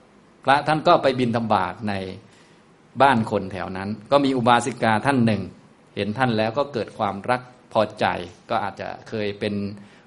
[0.47, 1.95] พระท่านก็ไปบินธบาตใน
[3.03, 5.43] บ้านคนแถวนั้น ก็มีอุบาสิกาท่านหนึ่ง
[5.97, 7.41] เห็นท่านแล้วก็เกิดความรัก
[7.73, 8.07] พอใจ
[8.51, 9.55] ก็อาจจะเคยเป็น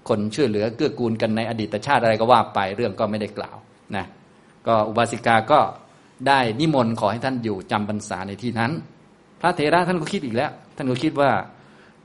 [0.10, 3.58] คนช่วยเหลือเกื้อกูลกันในอดีตชาติอะไรก็ว่าไปเรื่องก็ไม่ได้กล่าว
[3.96, 4.06] นะ
[4.68, 5.60] ก็อุบาสิกาก็
[6.28, 8.72] ได้นิมนต์ขอให้ท่านอยู่จำพรรษาในที่นั้น
[9.42, 11.32] พระเถระท่านก็คิดอีกแล้ว ท่านก็คิดว่า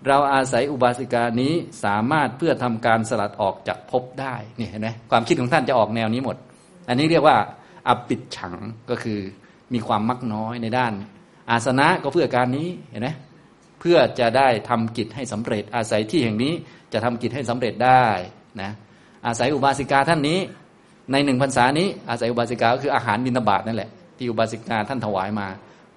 [0.07, 1.53] เราอาศัยอุบาสิกานี้
[1.85, 6.37] สามารถเพื่อทำการสลัดออกจากภพได้นี่เห็นไหมความคิดของท่านจะออกแนวนี้หมด
[6.89, 7.37] อันนี้เรียกว่า
[7.89, 8.55] อปิดฉัง
[8.91, 9.21] ก็คือ
[9.75, 10.93] มีความมักน้อยในด้าน
[11.51, 13.09] อาสนะก็เพื่อการนี้เห็นไหม
[13.81, 16.53] เพื่อจะได้ทำกิจให้สำเร็จ อาศัยที่แห่งนี้
[16.93, 18.05] จะทำกิจให้สำเร็จได้
[18.61, 18.71] นะ
[19.27, 20.39] อาศัยอุบาสิกาท่านนี้
[21.13, 25.47] ในหนึ่งพรรษานี้ อาศัยอุบาสิกาก็คืออาหารบิณฑบาตนั่นแหละที่อุบาสิกาท่านถวายมา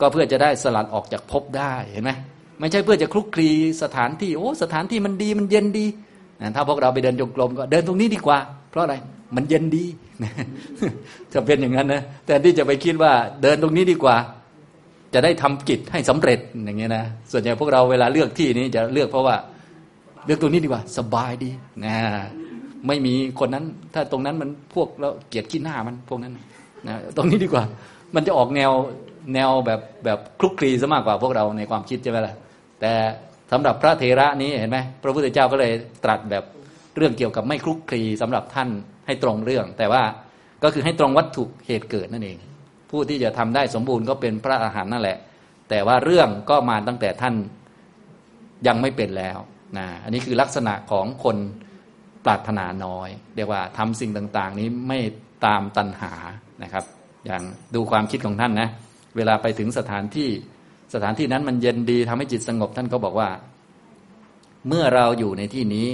[0.01, 2.11] ก็เพื่อจะได้สลัดออกจากภพได้เห็นไหม
[2.59, 3.49] ไม่ใช่เพื่อจะคลุกคลี
[3.83, 5.85] สถานที่โอ้สถานที่มันดีมันเย็นดี
[6.41, 8.37] นะถ้าพวกเราไปเดินจงกรมก็เดินตรงนี้ดีกว่า
[8.71, 8.95] เพราะอะไร
[9.35, 9.85] มันเย็นดี
[11.33, 13.11] จะเป็นอย่างนั้นนะแต่ที่จะไปคิดว่า
[13.41, 14.15] เดินตรงนี้ดีกว่า
[15.13, 19.35] จะได้ทำกิจให้สำเร็จอย่างเงี้ยนะส่วนใหญ่พวกเราเวลาเลือกที่นี้จะเลือกเพราะว่า
[20.25, 21.49] เลือกตรงนี้ดีกว่า สบายดี
[21.85, 21.95] นะ
[22.87, 26.33] ไม่มีคนนั้น ถ้าตรงนั้นมันพวกเราเกลียดขี้หน้ามันพวกนั้น
[26.87, 27.63] นะตรงนี้ดีกว่า
[28.15, 28.71] มันจะออกแนว
[29.33, 32.33] แนวแบบแบบคลุกคลีซะมากกว่าพวกเราในความคิดใช่ไหมล่ะ
[32.81, 32.91] แต่
[33.51, 35.71] สำหรับพระเทระนี้เห็นไหมพระพุทธเจ้าก็เลย
[36.03, 36.43] ตรัสแบบ
[36.97, 38.69] เรื่องเกี่ยวกับไม่คลุกคลีสำหรับท่าน
[39.07, 40.03] ให้ตรงเรื่อง แต่ว่า
[40.63, 42.37] ก็คือให้ตรงวัตถุเหตุเกิดนั่นเอง
[42.91, 45.17] ผู้ที่จะทำได้สมบูรณ์ก็เป็นพระอาหารนั่นแหละ
[45.69, 47.35] แต่ว่าเรื่องก็มาตั้งแต่ท่าน
[48.67, 49.37] ยังไม่เป็นแล้ว
[49.77, 51.37] นะอันนี้คือลักษณะของคน
[52.25, 54.99] ปรารถนาน้อย เรียกว่าทำสิ่งต่าง ๆ นี้ไม่
[55.45, 56.13] ตามตัณหา
[56.63, 56.83] นะครับ
[57.25, 57.43] อย่าง
[57.75, 58.69] ดูความคิดของท่านนะ
[59.15, 60.29] เวลาไปถึงสถานที่
[60.93, 63.29] สถานที่นั้นมันเย็นดีทำให้จิตสงบท่านก็บอกว่า
[64.67, 65.87] เมื่อเราอยู่ในที่นี้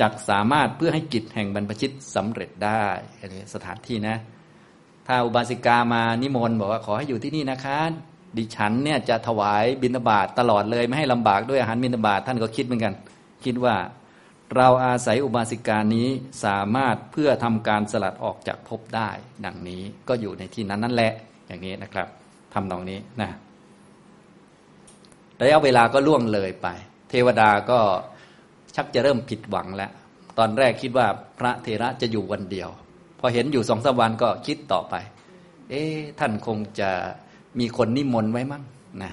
[0.00, 2.84] จักสามารถเพื่อให้กิจแห่งบรรพชิตสำเร็จได้
[3.20, 4.16] อันนี้สถานที่นะ
[5.06, 7.78] ถ้าอุบาสิกามานิมนต์บอกว่าขอให้อยู่ที่นี่นะคะ
[8.36, 12.94] ดิฉันเนี่ยจะถวายบิณฑบาตตลอดเลย ไม่ให้ลำบากด้วยอาหารบิณฑบาตท่านก็คิดเหมือนกัน
[13.44, 13.76] คิดว่า
[14.56, 16.08] เราอาศัยอุบาสิกานี้
[16.44, 19.10] สามารถเพื่อทำการสลัดออกจากภพได้
[19.44, 21.12] ดังนี้ก็อยู่ในที่นั้นนั่นแหละ
[21.46, 22.08] อย่างนี้นะครับ
[22.54, 23.30] ทำตรงนี้นะ
[25.42, 26.68] ระยะเวลาก็ล่วงเลยไป
[27.10, 27.78] เทวดาก็
[28.76, 29.90] ชักจะเริ่มผิดหวังแล้ว
[30.38, 31.06] ตอนแรกคิดว่า
[31.38, 32.68] พระเทระจะอยู่วันเดียว
[33.20, 34.94] พอเห็นอยู่สองสามวันก็คิดต่อไป
[35.70, 35.82] เอ๊
[36.18, 36.90] ท่านคงจะ
[37.58, 38.62] มีคนนิมนต์ไว้มั้ง
[39.02, 39.12] นะ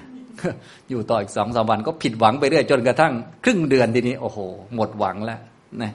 [0.88, 3.12] อยู่ต่ออีกสองสามวันก็ผิดหวังไปเรื่อยจนกระทั่ง
[3.44, 4.38] ครึ่งเดือนทีนี้ โอ้โห
[4.74, 5.40] หมดหวังแล้ว
[5.82, 5.92] นะ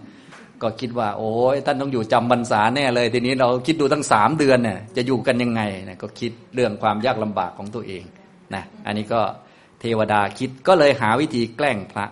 [0.62, 8.04] ก็คิดว่า โอ้ยท่านต้องอยู่จำบรรษาแน่เลย ทีนี้เราคิดดูตั้งสามเดือนเนี่ยจะอยู่กันยังไงนะก็คิดเรื่องความยากลำบากของตัวเอง
[8.56, 9.22] นะอันนี้ก็
[9.80, 12.06] เทวดาคิดก็เลยหาวิธีแกล้งพระ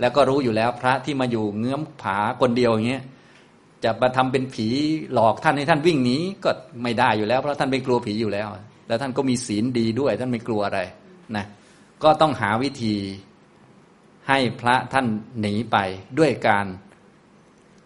[0.00, 3.02] แล้วก็รู้อยู่แล้วพระที่มาอยู่เงื้อมผาคนเดียวอย่างเงี้ย
[3.84, 4.66] จะมาทำเป็นผี
[5.12, 6.50] หลอกท่านให้ท่านวิ่งหนีก็
[6.82, 8.48] ไม่ได้อยู่แล้ว เพราะท่านไม่กลัวผีอยู่แล้ว
[8.88, 10.80] แล้วท่านก็มีศีลดีด้วย ท่านไม่กลัวอะไร
[11.36, 11.44] นะ
[12.02, 12.94] ก็ต้องหาวิธี
[14.28, 15.06] ให้พระท่าน
[15.40, 15.76] หนีไป
[16.18, 16.66] ด้วยการ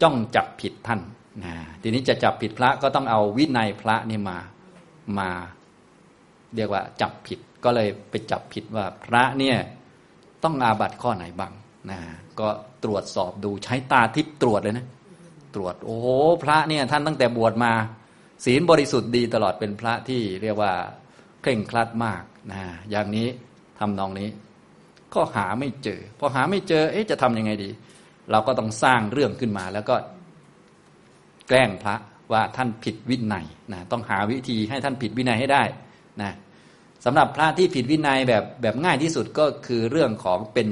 [0.02, 1.00] จ้องจับผิดท่าน
[1.44, 4.38] นะทีนี้จะจับผิดพระก็ต้องเอาวินัยพระนี่มา
[5.18, 5.30] มา
[6.56, 9.56] เรียกว่าจับผิดก็เลยไปจับผิดว่าพระเนี่ย
[10.44, 11.52] ต้องอาบัติข้อไหนบ้าง
[11.90, 11.98] นะ
[12.40, 12.48] ก็
[12.84, 14.86] ตรวจสอบดูใช้ตาทิพตรวจเลยนะ
[15.54, 16.06] ตรวจโอ้โห
[16.42, 17.72] พระเนี่ยท่านตั้งแต่บวชมา
[18.44, 20.72] ศีลบริสุทธิ์ดีตลอดเป็นพระที่เรียกว่า
[21.40, 22.22] เคร่งครัดมาก
[22.52, 22.60] นะ
[22.90, 23.28] อย่างนี้
[23.78, 24.28] ทำนองนี้
[25.14, 27.70] ก็หาไม่เจอ พอหาไม่เจอ เอ๊ะจะทำยังไงดี
[28.30, 29.96] เราก็ต้องสร้างเรื่องขึ้นมา แล้วก็
[31.48, 31.96] แกล้งพระ
[32.32, 35.62] ว่าท่านผิดวินัยนะต้องหาวิธีให้ท่านผิดวินัยให้ได้
[36.22, 36.32] นะ
[37.04, 40.68] สำหรับพระที่ผิดวินัยแบบแบบง่ายที่สุดก็คือเรื่องของเป็น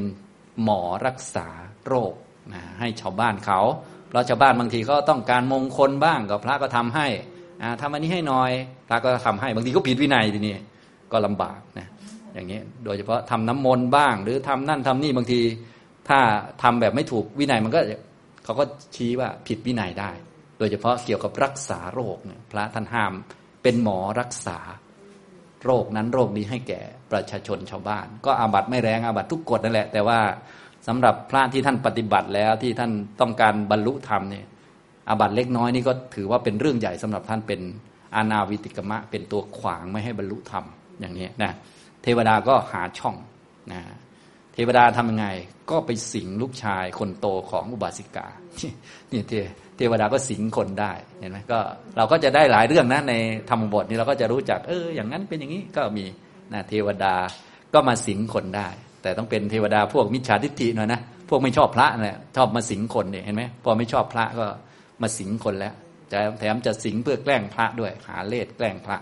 [0.62, 1.48] หมอรักษา
[1.86, 2.14] โรค
[2.52, 3.60] นะให้ชาวบ้านเขา
[4.08, 7.06] เพราะชาวบ้านบางทีเขาต้องการมงคลบ้างก็พระก็ทำให้
[7.80, 8.52] ทำอันนี้ให้หน่อย
[8.88, 10.56] พระก็ทำให้บางทีก็ผิดวินัยทีนี้
[11.12, 11.88] ก็ลำบากนะ
[12.34, 15.40] อย่างนี้โดยเฉพาะทำน้ำมนต์บ้าง หรือทำนั่นทำนี่บางที
[16.08, 16.18] ถ้า
[16.62, 17.80] ทำแบบไม่ถูกวินัยมันก็
[18.44, 18.64] เขาก็
[18.96, 20.10] ชี้ว่าผิดวินัยได้
[20.58, 23.12] โดยเฉพาะเกี่ยวกับรักษาโรคเนี่ยพระท่านห้าม
[23.62, 24.58] เป็นหมอรักษา
[25.64, 26.80] โรคนั้นโรคนี้ให้แก่
[27.12, 30.18] ประชาชนชาวบ้าน ก็อาบัตไม่แรงอาบัตทุกกฎนั่นแหละ แต่ว่า
[30.86, 34.46] สำหรับพระที่ท่านปฏิบัติแล้วที่ท่านต้องการบรรลุธรรมเนี่ย
[35.08, 37.60] อาบัตเล็กน้อยนี่ก็ถือว่าเป็นเรื่องใหญ่สำหรับท่านเป็น
[38.16, 40.64] อาณาวิติกมะ เป็นตัวขวางไม่ให้บรรลุธรรม
[41.00, 41.52] อย่างนี้นะ
[42.02, 43.16] เทวดาก็หาช่อง
[43.72, 43.80] นะ
[44.52, 45.26] เทวดาทำยังไง
[45.70, 48.26] ก็ไปสิงลูกชายคนโตของอุบาสิกา
[49.12, 49.32] นี่เท
[49.76, 51.58] เทวดาก็สิงคนได้เห็นไหมก็
[51.96, 53.14] เราก็จะได้หลายเรื่องนะใน
[53.50, 56.04] ธรรมบทนี้เราก็จะรู้จักเอออย่างนั้นเป็นอย่างนี้ก็มี
[56.52, 57.14] นะเทวดา
[57.74, 58.68] ก็มาสิงคนได้
[59.02, 64.46] แต่ต้องเป็นเทวดาพวกมิจฉาทิฏฐิหน่อยนะพวกไม่ชอบพระนะชอบมาสิงคนเนี่ยเห็นไหมพอไม่ชอบพระก็
[65.02, 65.74] มาสิงคนแล้ว
[66.12, 68.98] จะแถมจะสิงเพื่อแกล้งพระด้วยหาเลสแกล้งพระ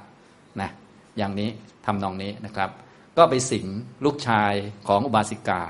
[0.60, 0.70] นะ
[1.18, 1.50] อย่างนี้
[1.86, 2.70] ทำนองนี้นะครับ
[3.16, 3.66] ก็ไปสิง
[4.04, 4.52] ลูกชาย
[4.88, 5.62] ของอุบาสิกา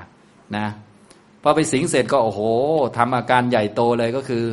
[0.56, 0.66] นะ
[1.42, 2.40] พอไปสิงเสร็จก็โอ้โห
[2.96, 4.44] ทำอาการใหญ่โตเลยก็คือ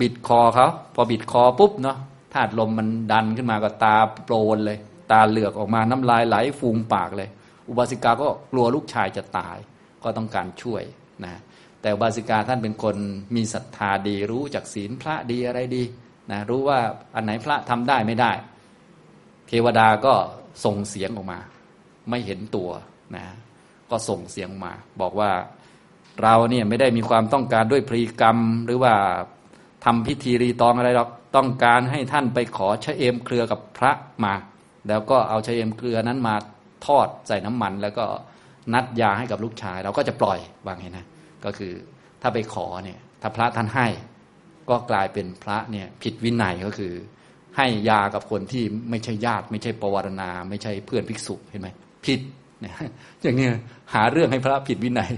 [0.00, 1.98] บิดคอเขาพอบิดคอปุ๊บเนาะ
[2.34, 4.78] ธาตุลมมันดันขึ้นมาก็ตาโปรนเลย
[5.12, 7.28] ตาเหลือกออกมาน้ำลายไหลฟูมปากเลย
[7.68, 9.56] อุบาสิกาก็กลัวลูกชายจะตาย
[10.04, 10.82] ก็ต้องการช่วย
[11.24, 11.34] นะ
[11.80, 12.96] แต่อุบาสิกาท่านเป็นคน
[13.36, 15.82] มีศรัทธาดี รู้จักศีลพระดีอะไรดี
[16.30, 16.78] นะรู้ว่า
[17.14, 18.32] อันไหนพระทำได้ไม่ได้
[19.48, 20.14] เทวดาก็
[20.64, 21.40] ส่งเสียงออกมา
[22.10, 22.70] ไม่เห็นตัว
[23.16, 23.24] นะ
[23.90, 25.30] ก็ส่งเสียงมา บอกว่า
[26.22, 28.94] เราเนี่ยไม่ได้มีความต้องการด้วยพรีกรรม หรือว่า
[29.84, 33.92] ทำพิธีรีตองอะไรหรอกต้องการให้ท่านไปขอชะเอมเครือกับพระ
[34.24, 34.34] มา
[34.88, 36.34] แล้วก็เอาชะเอมเครือนั้นมา
[36.86, 38.04] ทอดใส่น้ำมัน แล้วก็
[38.74, 41.06] นัดยาให้กับลูกชาย เราก็จะปล่อยวางเห็นนะ
[41.44, 41.72] ก็คือ
[42.22, 43.86] ถ้าไปขอเนี่ยถ้าพระท่านให้
[44.70, 46.92] ก็กลายเป็นพระเนี่ยผิดวินัยก็คือ
[47.56, 51.68] ให้ยากับคนที่ไม่ใช่ญาติ ไม่ใช่ปวารณา ไม่ใช่เพื่อนภิกษุเห็นไหม
[52.06, 52.20] ผิด
[52.60, 52.74] เนี่ย
[53.22, 53.46] อย่างนี้
[53.94, 55.10] หาเรื่องให้พระผิดวินัย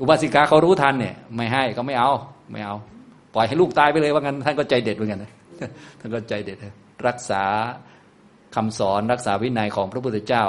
[0.00, 2.10] อุบาสิกาเขารู้ทันเนี่ย ไม่ให้ก็ไม่เอา
[2.52, 2.76] ไม่เอา
[3.34, 5.30] ปล่อยให้ลูกตายไปเลยว่างั้นท่านก็ใจเด็ดเหมือนกันนะ
[6.00, 6.58] ท่านก็ใจเด็ด
[7.06, 7.44] รักษา
[8.56, 10.44] คำสอนรักษาวินัยของพระพุทธเจ้า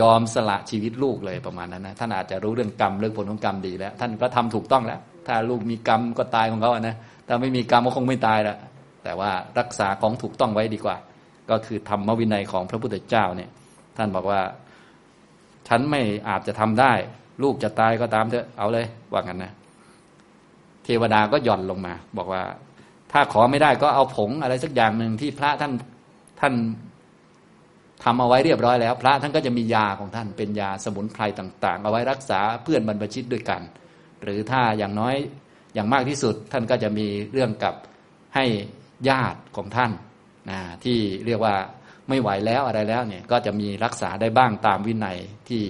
[0.00, 6.96] ยอมสละชีวิตลูกเลยประมาณนั้นนะท่านอาจจะรู้เรื่องกรรมเรื่องผลของกรรมดีแล้ว ท่านก็ทำถูกต้องแล้ว ถ้าลูกมีกรรมก็ตายของเขาอะนะ
[7.26, 8.56] ถ้าไม่มีกรรมก็คงไม่ตายละ
[9.04, 10.96] แต่ว่ารักษาของถูกต้องไว้ดีกว่า
[11.50, 13.50] ก็คือธรรมวินัยของพระพุทธเจ้าเนี่ย
[13.96, 14.40] ท่านบอกว่า
[15.68, 16.92] ฉันไม่อาจจะทำได้
[17.42, 19.52] ลูกจะตายก็ตามเถอะเอาเลยว่างั้นนะ
[20.86, 22.42] เทวดาก็หย่อนลงมา บอกว่า
[23.12, 25.72] ถ้าขอไม่ได้ก็เอาผงอะไรสักอย่างหนึ่งที่พระท่าน
[26.40, 26.54] ท่าน
[28.04, 33.62] ทำเอาไว้เรียบร้อยแล้ว พระท่านก็จะมียาของท่านเป็นยาสมุนไพรต่าง ๆ เอาไว้รักษาเพื่อนบรรพชิตด้วยกัน
[34.22, 35.14] หรือถ้าอย่างน้อย
[35.74, 37.74] อย่างมากที่สุดท่านก็จะมีเรื่องกับ
[38.34, 38.44] ให้
[39.08, 39.92] ญาติของท่าน
[40.50, 41.54] นะที่เรียกว่า
[42.08, 45.18] ไม่ไหวแล้วอะไรแล้วเนี่ยก็จะมีรักษาได้บ้างตามวินัย
[45.48, 45.62] ที่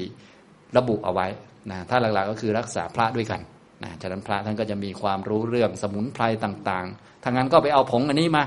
[0.76, 1.26] ระบุเอาไว้
[1.70, 3.40] นะถ้าหลักๆก็คือรักษาพระด้วยกัน
[3.82, 8.44] นะฉะนั้นพระท่านก็จะมีความรู้เรื่องสมุนไพรต่างๆทางนั้นก็ไปเอาผงอันนี้มา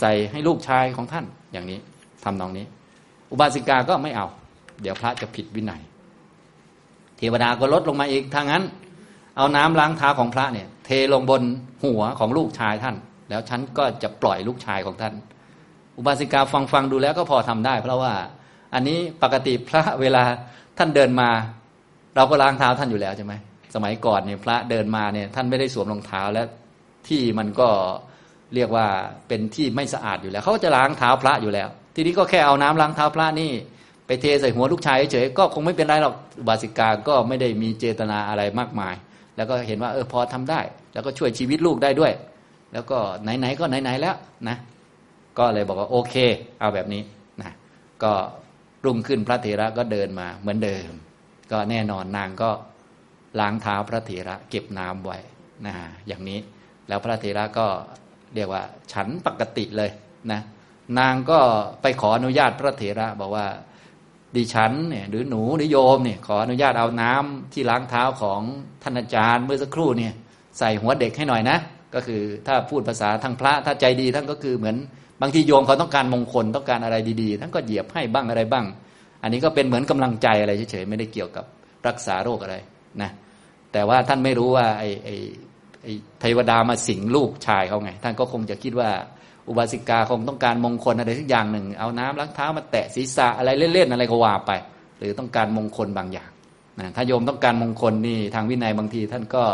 [0.00, 1.78] ใส่ให้ลูกชายของท่านอย่างนี้
[2.24, 2.66] ทำนองนี้
[3.30, 4.26] อุบาสิกาก็ไม่เอา
[4.82, 5.82] เดี๋ยวพระจะผิดวินัย
[7.16, 8.62] เทวดาก็ลดลงมาอีกทางนั้น
[9.36, 11.42] เอาน้ำล้างเท้าของพระเนี่ย เทลงบน
[11.84, 12.96] หัวของลูกชายท่าน
[13.30, 15.14] แล้วฉันก็จะปล่อยลูกชายของท่าน
[15.96, 18.12] อุบาสิกาฟังฟังดูแล้วก็พอทำได้ เพราะว่า
[18.74, 20.22] อันนี้ปกติพระเวลา
[20.78, 21.28] ท่านเดินมา
[22.16, 23.34] เราก็ล้างเท้าท่านอยู่แล้วใช่ไหม
[23.74, 26.46] สมัยก่อนเนี่ยพระเดินมาเนี่ยท่านไม่ได้สวมรองเท้าแล้ว
[27.08, 27.68] ที่มันก็
[28.54, 28.86] เรียกว่า
[29.28, 33.52] เป็นที่ไม่สะอาดอยู่แล้ว เขาจะล้างเท้าพระอยู่แล้ว ทีนี้ก็แค่เอาน้ำล้างเท้าพระนี่
[34.06, 36.14] ไปเทใส่หัวลูกชายเฉยก็คงไม่เป็นไรหรอก
[36.48, 38.94] บาสิกาก็ไม่ได้มีเจตนาอะไรมากมาย
[39.36, 40.60] แล้วก็เห็นว่าเออพอทำได้
[40.92, 42.12] แล้วก็ช่วยชีวิตลูกได้ด้วย
[42.72, 44.16] แล้วก็ไหนๆก็ไหนๆแล้ว
[44.48, 44.56] นะ
[45.38, 46.14] ก็เลยบอกว่าโอเค
[46.60, 47.02] เอาแบบนี้
[47.42, 47.52] นะ
[48.02, 48.12] ก็
[48.84, 50.90] รุ่งขึ้นพระเถระก็เดินมาเหมือนเดิม
[51.52, 52.50] ก็แน่นอนนางก็
[53.40, 55.18] ล้างเท้าพระเถระเก็บน้ำไว้
[55.66, 55.74] นะ
[56.06, 56.38] อย่างนี้
[56.88, 57.66] แล้วพระเถระก็
[58.34, 58.62] เรียกว่า
[58.92, 59.90] ฉันปกติเลย
[60.32, 60.40] นะ
[60.98, 61.38] นางก็
[61.82, 63.46] ไปขออนุญาตพระเถระบอกว่า
[64.36, 68.40] ดิฉันเนี่ยหรือหนูหรือโยมเนี่ยขออนุญาตเอาน้ำที่ล้างเท้าของ
[68.82, 70.12] ท่านอาจารย์เมื่อสักครู่เนี่ย
[70.58, 71.58] ใส่หัวเด็กให้หน่อยนะ
[71.94, 74.76] ก็คือถ้าพูดภาษาทางพระถ้าใจดีท่านก็คือเหมือน
[75.20, 78.64] บางทีโยมเขาต้องการมงคลต้องการอะไรดีๆท่านก็เหยียบให้บ้างอะไรบ้าง
[79.22, 81.44] อันนี้ก็เป็นเหมือนกำลังใจอะไรเฉยๆไม่ได้เกี่ยวกับ
[81.88, 82.56] รักษาโรคอะไร
[83.02, 83.10] นะ
[83.74, 85.14] แต่ว่าท่านไม่รู้ว่าไอ้ไอ้
[85.82, 88.90] ไอ้เทวดามาสิงลูกชายเขาไง ท่านก็คงจะคิดว่า
[89.48, 94.52] อุบาสิกาคงต้องการมงคลอะไรสักอย่างหนึ่ง เอาน้ำล้างเท้ามาแตะศีรษะอะไรเล่นๆอะไรก็ว่าไป
[94.98, 96.30] หรือต้องการมงคลบางอย่าง
[96.80, 99.44] นะถ้าโยมต้องการมงคลนี่ทางวินัยบางที ท่านก็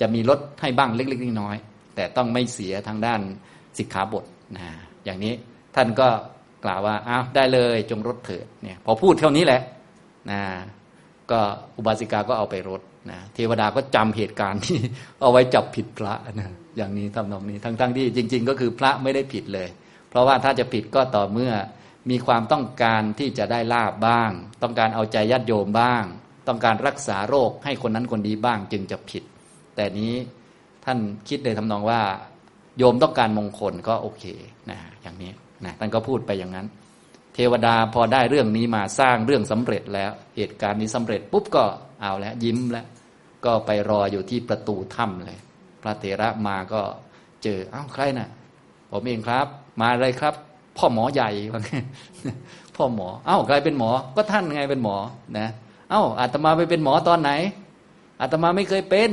[0.00, 3.20] จะมีลดให้บ้างเล็กๆน้อยๆแต่ต้องไม่เสียทางด้าน
[3.78, 4.24] สิกขาบท
[4.56, 4.66] นะ
[5.04, 5.34] อย่างนี้
[5.76, 6.08] ท่านก็
[6.64, 9.62] กล่าวว่าอ้าวได้เลยจงรดเถิดเนี่ยพอพูดเท่านี้แหละ
[10.30, 10.40] นะ
[11.30, 11.40] ก็
[11.76, 14.78] อุบาสิกาก็เอาไปรดนะเทวดาก็จำเหตุการณ์ที่
[15.20, 19.68] เอาไว้จับผิดพระนะอย่างนี้ทำนองนี้ทั้งๆทที่จริง ๆ ก็คือพระไม่ได้ผิดเลย
[20.08, 21.52] เพราะว่าถ้าจะผิดก็ต่อเมื่อ
[22.10, 24.30] มีความต้องการที่จะได้ลาบบ้าง
[24.62, 26.04] ต้องการเอาใจญาติโยมบ้าง
[26.48, 29.22] ต้องการรักษาโรคให้คนนั้นคนนี้บ้างจึงจะผิด
[29.76, 30.14] แต่นี้
[30.84, 30.98] ท่าน
[31.28, 32.00] คิดเลยทำนองว่า
[32.78, 34.24] โยมต้องการมงคลก็โอเค
[34.70, 35.32] นะอย่างนี้
[35.64, 36.66] นะท่านก็พูดไปอย่างนั้น
[37.34, 41.64] เทวดาพอได้เรื่องนี้มาสร้างเรื่องสำเร็จแล้ว เหตุการณ์นี้สำเร็จปุ๊บก็
[42.00, 42.86] เอาแล้วยิ้มแล้ว
[43.44, 45.38] ก็ไปรออยู่ที่ประตูถ้ำเลย
[45.82, 46.82] พระเถระมาก็
[47.42, 48.30] เจออ้าวใครนะ่ะ
[48.90, 49.46] ผมเองครับ
[49.80, 50.34] มาเลยครับ
[50.76, 51.30] พ่อหมอใหญ่
[52.76, 54.96] พ่อหมอเอ้าใครเป็นหมอ ก็ท่านไงเป็นหมอ
[55.38, 55.48] นะ
[55.90, 57.30] เอ้าอาตมาไปเป็นหมอตอนไหน
[58.20, 59.10] อาตมาไม่เคยเป็น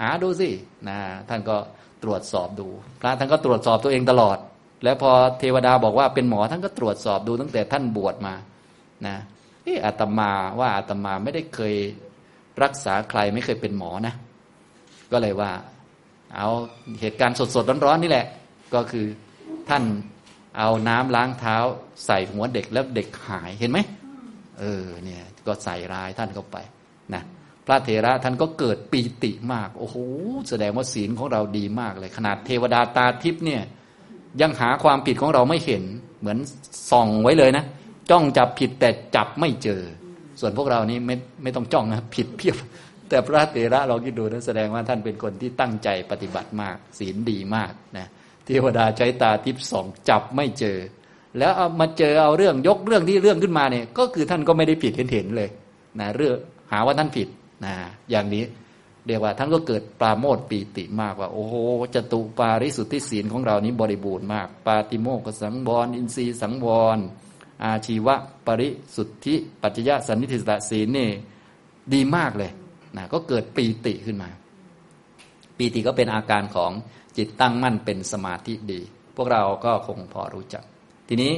[0.00, 0.50] หาดูสิ
[0.88, 0.98] นะ
[1.28, 1.56] ท่านก็
[2.02, 2.68] ตรวจสอบดู
[3.00, 4.38] พระท่านก็ตรวจสอบตัวเองตลอด
[4.84, 8.34] แล้วพอเทวดาบอกว่าเป็นหมอท่านก็ตรวจสอบดูตั้งแต่ท่านบวชมา
[9.06, 9.16] นะ
[9.64, 11.74] เอออาตมาว่าอาตมาไม่ได้เคย
[12.62, 14.14] รักษาใครไม่เคยเป็นหมอนะ
[15.12, 15.50] ก็เลยว่า
[16.36, 16.48] เอา
[17.00, 18.26] เหตุการณ์สดๆร้อนๆนี่แหละ
[18.74, 19.06] ก็คือ
[19.68, 19.84] ท่าน
[20.58, 21.56] เอาน้ำล้างเท้า
[22.06, 23.78] ใส่หัวเด็กแล้วเด็กหายเห็นไหม
[24.60, 26.56] เออเนี่ยก็ใส่ร้ายท่านเข้าไป
[27.14, 27.22] นะ
[27.66, 29.96] พระเถระท่านก็เกิดปีติมาก โอ้โห
[30.48, 33.62] แสดงว่าศีลของเราดีมากเลย ขนาดเทวดาตาทิพย์เนี่ย
[34.40, 35.82] ยังหาความผิดของเราไม่เห็น
[36.20, 36.38] เหมือน
[36.90, 37.64] ส่องไว้เลยนะ
[38.10, 39.80] จ้องจับผิดแต่จับไม่เจอ
[40.40, 42.56] ส่วนพวกเรานี้ไม่ไม่ต้องจ้องนะผิดเพียบ
[43.08, 48.06] แต่พระเถระเราคิดดูนะแสดงว่าท่านเป็นคนที่ตั้งใจปฏิบัติมาก ศีลดีมากนะ
[48.46, 50.78] เทวดาใช้ตาทิพย์สองจับไม่เจอ
[51.38, 55.48] แล้วเอามาเจอเอาเรื่องยกเรื่องที่เรื่องขึ้นมาเนี่ย ก็คือท่านก็ไม่ได้ผิดเห็นเห็นเลย
[56.00, 56.36] นะเรื่อง
[56.72, 57.28] หาว่าท่านผิด
[57.64, 57.74] นะ
[58.10, 58.44] อย่างนี้
[59.06, 61.54] เรียกว่าท่านก็เกิดปราโมทปีติมากว่า โอ้โห
[61.94, 66.98] จตุปาริสุทธิศีลของเรานี้บริบูรณ์มาก ปาติโมกสังวรอินทรีย์สังวร
[67.64, 68.14] อาชีวะ
[68.46, 71.08] ปริสุทธิ ปัจจยสันนิธิสตศีลนี่
[71.92, 72.50] ดีมากเลย
[72.96, 74.30] นะก็เกิดปีติขึ้นมา
[75.56, 76.72] ปีติก็เป็นอาการของ
[77.16, 78.80] จิตตั้งมั่นเป็นสมาธิดี
[79.16, 80.64] พวกเราก็คงพอรู้จัก
[81.08, 81.32] ทีนี้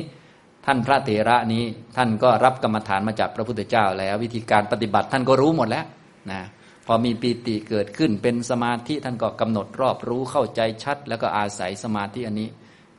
[0.67, 1.65] ท่านพระเถระนี้
[1.97, 5.85] ท่านก็รับกรรมฐานมาจากพระพุทธเจ้าแล้ว วิธีการปฏิบัติท่านก็รู้หมดแล้ว
[6.31, 6.41] นะ
[6.91, 12.49] พอมีปีติเกิดขึ้นเป็นสมาธิท่านก็กำหนดรอบรู้เข้าใจชัด แล้วก็อาศัยสมาธิอันนี้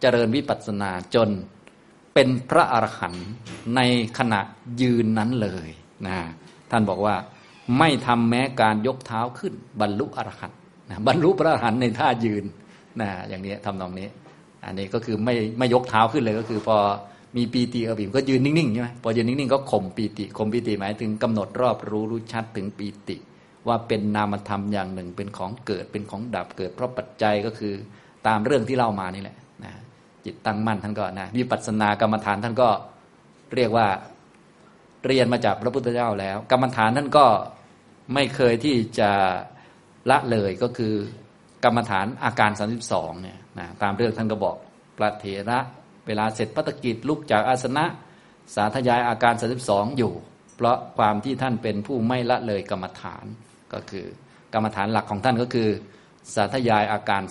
[0.01, 1.29] เจริญวิปัสสนาจน
[2.13, 3.27] เป็นพระอรหันต์
[3.75, 3.81] ใน
[4.17, 4.41] ขณะ
[4.81, 5.69] ยืนนั้นเลย
[6.07, 6.17] นะ
[6.71, 7.15] ท่านบอกว่า
[7.79, 10.57] ไม่ทำแม้การยกเท้าขึ้น บรรลุอรหันต์
[11.07, 12.43] บรรลุพระอรหันต์ในท่ายืน
[13.01, 14.07] นะอย่างนี้ทำนองนี้
[14.65, 16.77] อันนี้ก็คือไม่ไม่ยกเท้าขึ้นเลยก็คือ พอ
[17.37, 23.17] มีปีติอบิมก็ยืนนิ่งๆใช่ไหมพอยืนนิ่งๆก็ข่มปีติข่มปีติหมายถึงกำหนดรอบรู้รู้ชัดถึงปีติ
[23.67, 27.73] ว่าเป็นนามธรรมอย่างหนึ่ง เป็นของเกิดเป็นของดับเกิด เพราะปัจจัยก็คือ
[28.27, 29.73] ตามเรื่องที่เล่ามานี่แหละนะ
[30.25, 32.69] จิตตั้งมั่นท่านก็นะวิปัสสนากรรมฐานท่านก็
[33.55, 33.87] เรียกว่า
[35.05, 37.25] เรียนมาจากพระพุทธเจ้าแล้ว กรรมฐานท่านก็
[38.13, 39.11] ไม่เคยที่จะ
[40.11, 40.93] ละเลยก็คือ
[41.63, 42.51] กรรมฐานอาการ
[42.85, 44.55] 32เนี่ยนะตามเรื่องท่านก็บอก
[44.97, 45.59] พระเถระ
[46.07, 47.85] เวลาเสร็จพัฒกิจลุกจากอาสนะ
[48.55, 49.33] สาธยายอาการ
[49.65, 50.13] 32 อยู่
[50.55, 53.25] เพราะความที่ท่านเป็นผู้ไม่ละเลยกรรมฐาน
[53.73, 54.05] ก็คือ
[54.53, 55.69] กรรมฐานหลักของท่านก็คือ
[56.35, 57.21] สาธยายอาการ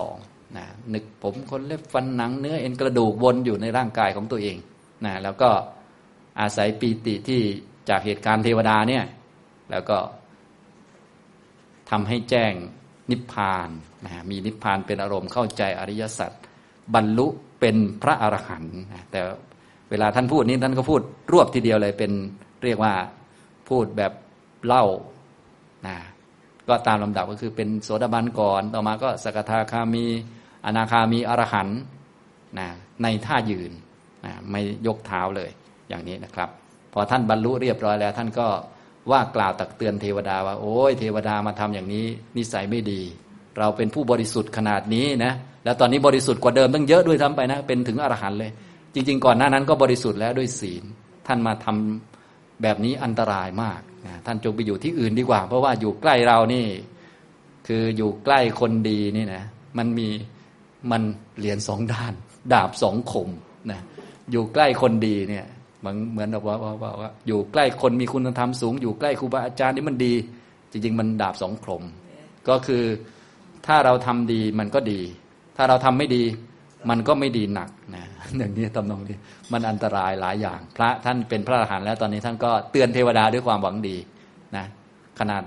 [0.00, 4.56] 32นะนึกผมคนเล็บฟันหนังเนื้อเอ็นกระดูกวนอยู่ในร่างกายของตัวเอง
[5.04, 5.50] นะแล้วก็
[6.40, 7.40] อาศัยปีติที่
[7.88, 9.04] จากเหตุการณ์เทวดาเนี่ย
[9.70, 9.98] แล้วก็
[11.90, 12.52] ทำให้แจ้ง
[13.10, 13.68] นิพพาน
[14.04, 16.30] นะมีนิพพานเป็นอารมณ์เข้าใจอริยสัจ
[16.94, 17.26] บรรลุ
[17.60, 18.78] เป็นพระอรหันต์
[19.10, 19.20] แต่
[19.90, 21.00] เวลาท่านพูดนี้ท่านก็พูด
[21.32, 22.12] รวบทีเดียวเลยเป็น
[22.64, 22.94] เรียกว่า
[23.68, 24.12] พูดแบบ
[24.66, 24.84] เล่า
[25.86, 25.96] นะ
[26.68, 30.04] ก็ตามลำดับก็คือเป็นโสดาบันก่อน ต่อมาก็สกทาคามี
[30.66, 31.68] อนาคามีอรหัน
[32.58, 32.68] นะ
[33.02, 33.72] ในท่ายืน
[34.24, 35.50] นะไม่ยกเท้าเลย
[35.88, 36.48] อย่างนี้นะครับ
[36.92, 38.46] พอท่านบรรลุเรียบร้อยแล้ว ท่านก็
[39.10, 42.06] ว่ากล่าวตักเตือนเทวดาว่า โอ้ยเทวดามาทำอย่างนี้
[42.36, 43.00] นิสัยไม่ดี
[43.58, 45.32] เราเป็นผู้บริสุทธิ์ขนาดนี้นะ
[45.64, 48.50] แล้วตอนนี้บริสุทธิ์กว่าเดิมตั้งเยอะด้วยทำไปนะเป็นถึงอรหันเลย
[48.94, 50.84] จริง ๆ ก่อนหน้านั้นก็บริสุทธิ์แล้วด้วยศีล
[51.26, 53.80] ท่านมาทำแบบนี้อันตรายมาก
[54.26, 56.66] ท่านจงไปอยู่ที่อื่นดีกว่า เพราะว่าอยู่ใกล้เรานี่
[57.66, 59.44] คืออยู่ใกล้คนดีนี่นะ
[59.78, 60.08] มันมี
[60.90, 61.02] มัน
[61.38, 62.12] เหรียญสองด้าน
[62.52, 63.28] ดาบสองคม
[63.70, 63.80] นะ
[64.30, 65.46] อยู่ใกล้คนดีเนี่ย
[65.80, 70.14] เหมือนเหมือนแบบว่าว่าว่าอยู่ใกล้คนมีคุณธรรมสูง อยู่ใกล้ครูบาอาจารย์นี่มันดี
[70.70, 71.82] จริง ๆ มันดาบสองคม
[72.48, 72.84] ก็คือ
[73.66, 75.00] ถ้าเราทำดีมันก็ดี
[75.56, 76.24] ถ้าเราทำไม่ดี
[76.90, 78.04] มันก็ไม่ดีหนักนะ
[78.38, 79.16] อย่างนี้ตำนองนี้
[79.52, 83.96] มันอันตรายหลายอย่าง พระท่านเป็นพระอรหันต์แล้วตอนนี้ท่านก็เตือนเทวดาด้วยความหวังดี
[84.56, 84.64] นะ
[85.18, 85.42] ขนาด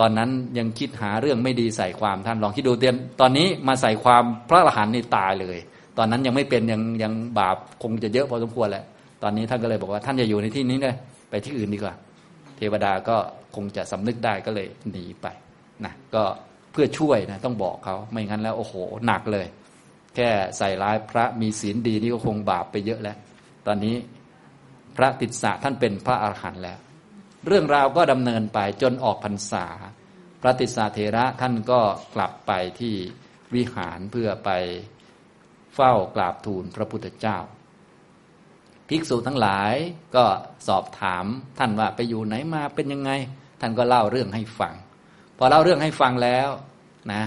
[0.00, 5.58] ตอนนั้นยังคิดหาเรื่องไม่ดีใส่ความท่านลองคิดดูเตือนตอนนี้มาใส่ความพระอรหันต์นี่ตายเลย
[5.98, 8.84] ตอนนั้นยังไม่เป็นยังยังบาปคงจะเยอะพอสมควรแหละ
[9.22, 10.94] ตอนนี้ท่านก็เลยบอกว่าท่านจะอยู่ในที่นี้เลย
[11.30, 11.94] ไปที่อื่นดีกว่า
[12.56, 13.16] เทวดาก็
[13.54, 15.26] คงจะสำนึกได้ก็เลยหนีไป
[15.84, 16.22] นะก็
[16.72, 18.74] เพื่อช่วยนะต้องบอกเขาไม่งั้นแล้วโอ้โห
[19.06, 19.46] หนักเลย
[20.16, 23.18] แค่ใส่ร้ายพระมีศีลดีนี่ก็คงบาปไปเยอะแล้ว
[23.66, 23.96] ตอนนี้
[24.96, 26.78] พระติสสะท่านเป็นพระอาหารหันต์แล้ว
[27.46, 29.66] เรื่องราวก็ดำเนินไปจนออกพรรษา
[30.40, 31.80] พระติสสะเถระท่านก็
[32.14, 32.94] กลับไปที่
[33.54, 34.50] วิหารเพื่อไป
[35.74, 37.38] เฝ้ากราบทูลพระพุทธเจ้า
[38.88, 39.74] ภิกษุทั้งหลาย
[40.16, 40.24] ก็
[40.68, 41.24] สอบถาม
[41.58, 43.10] ท่านว่าไปอยู่ไหนมาเป็นยังไง
[43.60, 44.74] ท่านก็เล่าเรื่องให้ฟัง
[45.38, 46.48] พอเล่าเรื่องให้ฟังแล้ว
[47.12, 47.22] นะ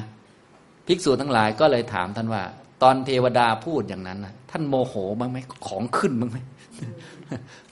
[0.87, 2.43] ภิกษุทั้งหลายก็เลยถามท่านว่า
[2.83, 6.37] ตอนเทวดาพูดอย่างนั้นนะท่านโมโหบ้างไหมของขึ้นบ้างไหม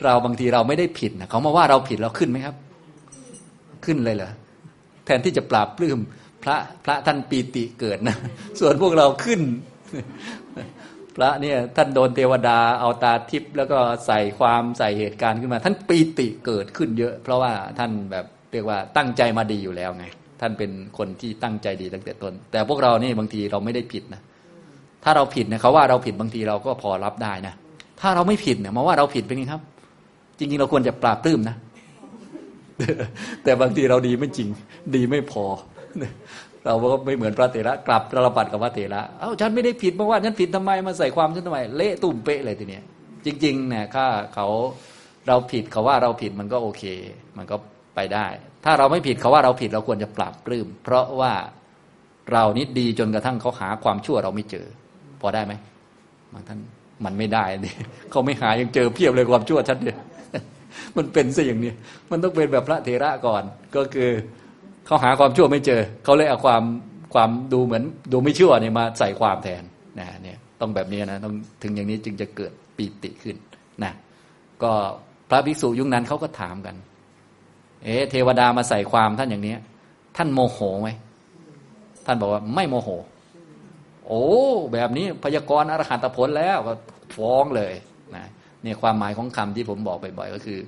[0.03, 2.56] เราบางทีเราไม่ได้ผิดนะเขามาว่าเราผิดเราขึ้นไหมครับ
[3.86, 4.32] ขึ้นเลยเหรอ
[5.06, 5.99] แทนที่จะปราบปลื้ม
[6.43, 8.16] พระพระท่านปีติเกิดนะ
[8.60, 9.41] ส่วนพวกเราขึ้น
[11.16, 20.06] พระเนี่ยท่านโดนเทวดาเอาตาทิพย์แล้วก็ใส่ความใส่เหตุการณ์ขึ้นมา ท่านปีติเกิดขึ้นเยอะ เพราะว่าท่านแบบเรียกว่าตั้งใจมาดีอยู่แล้วไง
[20.41, 24.22] ท่านเป็นคนที่ตั้งใจดีตั้งแต่ต้นแต่พวกเรานี่บางทีเราไม่ได้ผิดนะ
[25.06, 27.53] ถ้าเราผิดเนี่ยเขาว่าเราผิดบางทีเราก็พอรับได้นะ
[28.01, 29.62] ถ้าเราไม่ผิดเนี่ยมาว่าเราผิดเป็นไงครับ
[30.38, 31.56] จริงๆ เราควรจะปราบปลื้มนะ
[33.43, 34.49] แต่บางทีเราดีไม่จริง
[34.95, 35.43] ดีไม่พอ
[36.66, 42.84] เราก็ไม่เหมือนพระเถระกลับระบัดกับพระเถระเอ้าฉันไม่ได้ผิดมาว่าฉันผิดทำไมมาใส่ความฉันทำไมเละตุ่มเป๊ะเลยทีเนี้ย
[43.26, 44.47] จริงๆเนี่ยถ้าเขา
[45.28, 46.84] เราผิดเขาว่าเราผิดมันก็โอเค
[47.38, 47.56] มันก็
[47.95, 48.28] ไปได้
[48.66, 51.34] ถ้าเราไม่ผิดเขาว่าเราผิดเราควรจะปราบปลื้มเพราะว่า
[52.32, 54.68] เรานี่ดีจนกระทั่งเขาหาความชั่วเราไม่เจอ
[55.22, 55.53] พอได้ไหม
[56.34, 56.59] บางท่าน
[57.05, 57.78] มันไม่ได้เนี่ย
[58.11, 59.97] เขาไม่หายังเจอเพียบเลยความชั่วชัดเลย
[60.97, 61.72] มันเป็นซะอย่างนี้
[62.11, 63.43] มันต้องเป็นแบบพระเถระก่อน
[63.76, 64.09] ก็คือ
[64.86, 66.63] เขาหาความชั่วไม่เจอ เขาเลยเอาความ
[67.13, 69.63] ความดูเหมือนดูไม่ชั่วเนี่ยมาใส่ความแทน
[69.99, 73.36] นะเนี่ยต้องแบบนี้นะต้องถึงอย่างนี้จึงจะเกิดปีติขึ้น
[73.84, 73.93] นะ
[74.63, 74.72] ก็
[75.30, 76.76] พระภิกษุยุคนั้นเขาก็ถามกัน
[77.84, 79.55] เอ๊เทวดามาใส่ความท่านอย่างนี้
[80.18, 80.89] ท่านโมโหไหม
[82.05, 82.89] ท่านบอกว่าไม่โมโห
[84.08, 84.24] โอ้
[84.74, 86.74] แบบนี้พยากรณ์อรหันตผลแล้วก็
[87.18, 87.74] ฟ้องเลย
[88.16, 88.26] นะ
[88.64, 90.60] เนี่ยความหมายของคำที่ผมบอกบ่อยๆก็คือ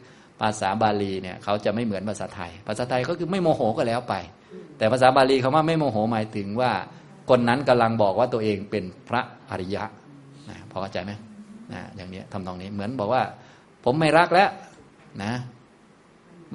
[0.41, 4.15] ภาษาบาลีเนี่ยเขาจะไม่เหมือนภาษาไทย ภาษาไทยก็คือไม่โมโหก็แล้วไป
[4.77, 6.71] แต่ภาษาบาลีคาว่าไม่โมโหหมายถึงว่า
[7.29, 9.83] คนนั้นกำลังบอกว่าตัวเองเป็นพระอริยะ
[10.49, 11.11] นะพอเข้าใจไหม
[11.73, 13.23] นะอย่างนี้ทำตรงนี้เหมือนบอกว่า
[13.83, 14.49] ผมไม่รักแล้ว
[15.23, 15.33] นะ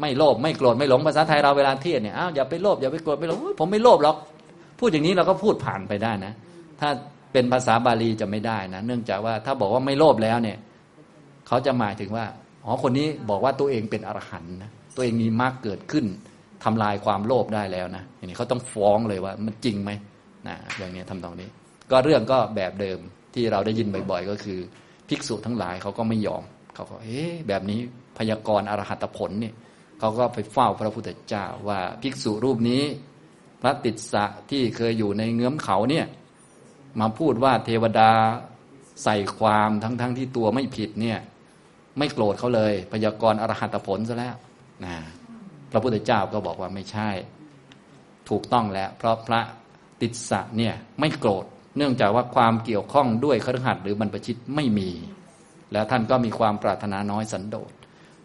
[0.01, 4.17] ไม่โลภไม่โกรธไม่หลงภาษาไทยเราเวลาเทศเนี่ยอ้าวอย่าไปโลภอย่าไปโกรธไม่หลงผมไม่โลภหรอก
[4.79, 6.33] พูดอย่างนี้เราก็พูดผ่านไปได้นะ
[6.83, 6.91] ถ้า
[7.33, 10.59] เป็นภาษาบาลีจะไม่ได้นะ เนื่องจากว่าถ้าบอกว่าไม่โลภแล้วเนี่ย
[11.47, 12.25] เขาจะหมายถึงว่า
[12.65, 16.05] อ๋อคนนี้บอกว่าตัวเองเป็นอรหันต์นะตัวเองมีมรรคเกิดขึ้น
[16.65, 19.91] ทำลายความโลภได้แล้วนะอย่างนี้เขาต้องฟ้องเลยว่ามันจริงไหม
[20.49, 21.49] นะอย่างนี้ทำตรงนี้
[21.91, 22.99] ก็เรื่องก็แบบเดิม
[23.35, 24.59] ที่เราได้ยินบ่อยๆ ก็คือ
[25.09, 26.43] ภิกษุทั้งหลายเขาก็ไม่ยอม
[26.75, 27.81] เขาก็เอ๊ะแบบนี้
[28.19, 29.55] พยากรณ์อรหัตผลเนี่ย
[30.01, 32.83] เขาก็ไปเฝ้าพระพุทธเจ้าว่าภิกษุรูปนี้
[33.63, 36.07] พระติสสะที่เคยอยู่ในเงื้อมเขาเนี่ย
[37.01, 38.11] มาพูดว่าเทวดา
[39.05, 41.19] ใส่ความทั้งๆทที่ตัวไม่ผิดเนี่ย
[41.99, 44.37] ไม่โกรธเขาเลย พยากรณ์อรหัตผลซะแล้ว
[44.85, 44.95] นะ
[45.71, 47.11] พระพุทธเจ้าก็บอกว่าไม่ใช่
[48.29, 49.41] ถูกต้องแล้ว เพราะพระ
[50.01, 51.45] ติสสะเนี่ยไม่โกรธ
[51.77, 54.91] เนื่องจากว่าความเกี่ยวข้องด้วยครหัสหรือบรรพชิตไม่มี
[55.73, 57.73] แล้วท่านก็มีความปรารถนาน้อยสันโดษ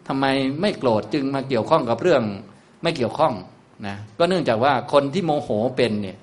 [0.08, 0.24] ทำไม
[0.60, 2.22] ไม่โกรธจึงมาเกี่ยวข้องกับเรื่อง
[2.82, 3.34] ไม่เกี่ยวข้อง
[3.86, 6.18] นะก็เนื่องจากว่าคนที่โมโหเป็นเนี่ย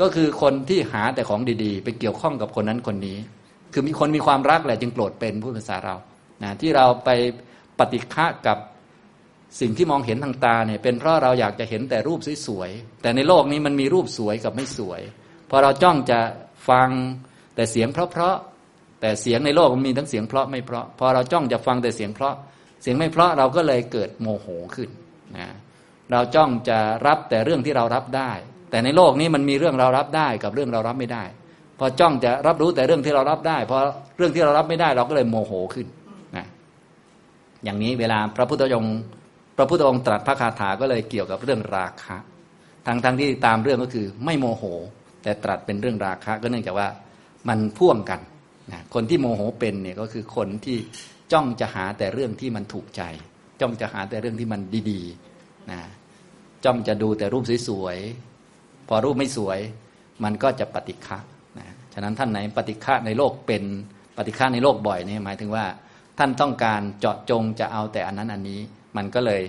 [0.00, 3.18] ก็คือคนที่หาแต่ของดีๆ ไปเกี่ยวข้องกับคนนั้นคนนี้
[3.72, 5.96] คือมีคนมีความรักแหละจึงโกรธเป็นพูดภาษาเรา
[6.42, 7.10] นะที่เราไป
[7.78, 8.58] ปฏิฆะกับ
[9.60, 15.00] สิ่งที่มองเห็นทางตาเนี่ยเป็นเพราะเราอยากจะเห็นแต่รูปสวยๆแต่ในโลกนี้มันมีรูปสวยกับไม่สวย
[15.50, 16.18] พอเราจ้องจะ
[16.68, 16.88] ฟัง
[17.54, 22.34] แต่เสียงเพราะๆแต่เสียงในโลกมันมีทั้งเสียงเพราะไม่เพราะพอเราจ้องจะฟังแต่เสียงเพราะ
[22.82, 24.90] เสียงไม่เพราะเราก็เลยเกิดโมโหขึ้น
[25.36, 25.48] นะ
[26.12, 28.32] เราจ้องจะรับแต่เรื่องที่เรารับได้
[28.72, 31.24] แต่ในโลกนี้มันมีเรื่องเรารับได้กับเรื่องเรารับไม่ได้
[31.78, 33.78] พอจ้องจะรับรู้แต่เรื่องที่เรารับได้พอ
[34.18, 35.86] เรื่องที่เรารับไม่ได้เราก็เลยโมโหขึ้น
[36.36, 36.46] นะ
[37.64, 38.96] อย่างนี้เวลาพระพุทธองค์
[39.56, 42.16] พระพุทธองค์ตรัสพระคาถาก็เลยเกี่ยวกับเรื่องราคะ
[42.86, 44.64] ทั้งทั้งที่ตามเรื่องก็คือไม่โมโห
[45.22, 46.88] แต่ตรัสเป็นเรื่องราคะ ก็เนื่องจากว่า
[47.48, 48.20] มันพ่วงกัน
[48.72, 50.76] นะคนที่โมโหเป็นเนี่ยก็คือคนที่
[51.32, 53.02] จ้องจะหาแต่เรื่องที่มันถูกใจ
[53.60, 54.60] จ้องจะหาแต่เรื่องที่มัน
[54.90, 55.80] ดีๆนะ
[56.64, 58.31] จ้องจะดูแต่รูปสวยๆ
[58.88, 59.58] พอรูปไม่สวย
[60.24, 61.18] มันก็จะปฏิฆะ
[61.58, 63.62] นะฉะนั้นท่านไหนปฏิฆะในโลกเป็น
[64.16, 65.66] ปฏิฆะในโลกบ่อยนี่หมายถึงว่า
[66.18, 68.60] ท่านต้องการเจาะจงจะเอาแต่อันนั้นอันนี้
[68.96, 69.42] มันก็เลย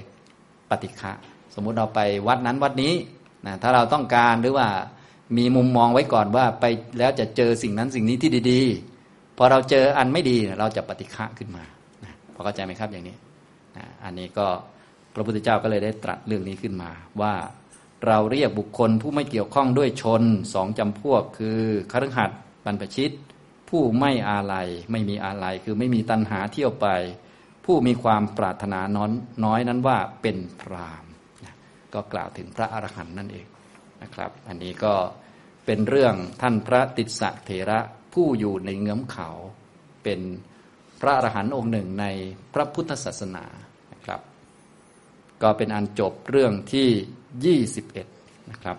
[0.69, 1.11] ปฏิฆะ
[1.55, 2.93] สมมุติเราไปวัดนั้นวัดนี้
[3.45, 4.67] นะถ้าเราต้องการหรือว่า
[5.37, 6.65] มีมุมมองไว้ก่อนว่าไป
[6.99, 8.61] แล้วจะเจอสิ่งนั้นสิ่งนี้ที่ดี
[8.99, 11.63] ๆ พอเราเจออันไม่ดีเราจะปฏิฆะขึ้นมา
[12.33, 13.15] พอเข้าใจไหมครับอย่างนี้
[14.03, 14.47] อันนี้ก็
[15.13, 16.89] พระพุทธเจ้าก็เลยได้ตรัสเรื่องนี้ขึ้นมา
[17.21, 17.33] ว่า
[18.07, 20.23] เราเรียกบุคคลผู้ไม่เกี่ยวข้องด้วยชน
[20.53, 21.59] สองจำพวก คือ
[21.91, 23.11] คฤหัสถ์บรรพชิต
[23.69, 26.87] ผู้ไม่อาลัยไม่มีอาลัยคือไม่มีตัณหาเที่ยวไป
[27.65, 29.11] ผู้มีความปรารถนาน้อย
[29.45, 31.05] น้อยนั้นว่าเป็นพราม
[31.93, 33.45] ก็กล่าวถึงพระอรหันต์นั่นเอง
[34.01, 34.93] นะครับ อันนี้ก็
[35.65, 37.79] เป็นเรื่องท่านพระติสสะเถระ
[38.13, 39.29] ผู้อยู่ในเงื้อมเขา
[40.03, 40.19] เป็น
[41.01, 42.05] พระอรหันต์องค์หนึ่งใน
[42.53, 43.45] พระพุทธศาสนา
[43.93, 44.21] นะครับ
[45.41, 46.89] ก็เป็นอันจบเรื่องที่
[47.41, 48.77] 21 นะครับ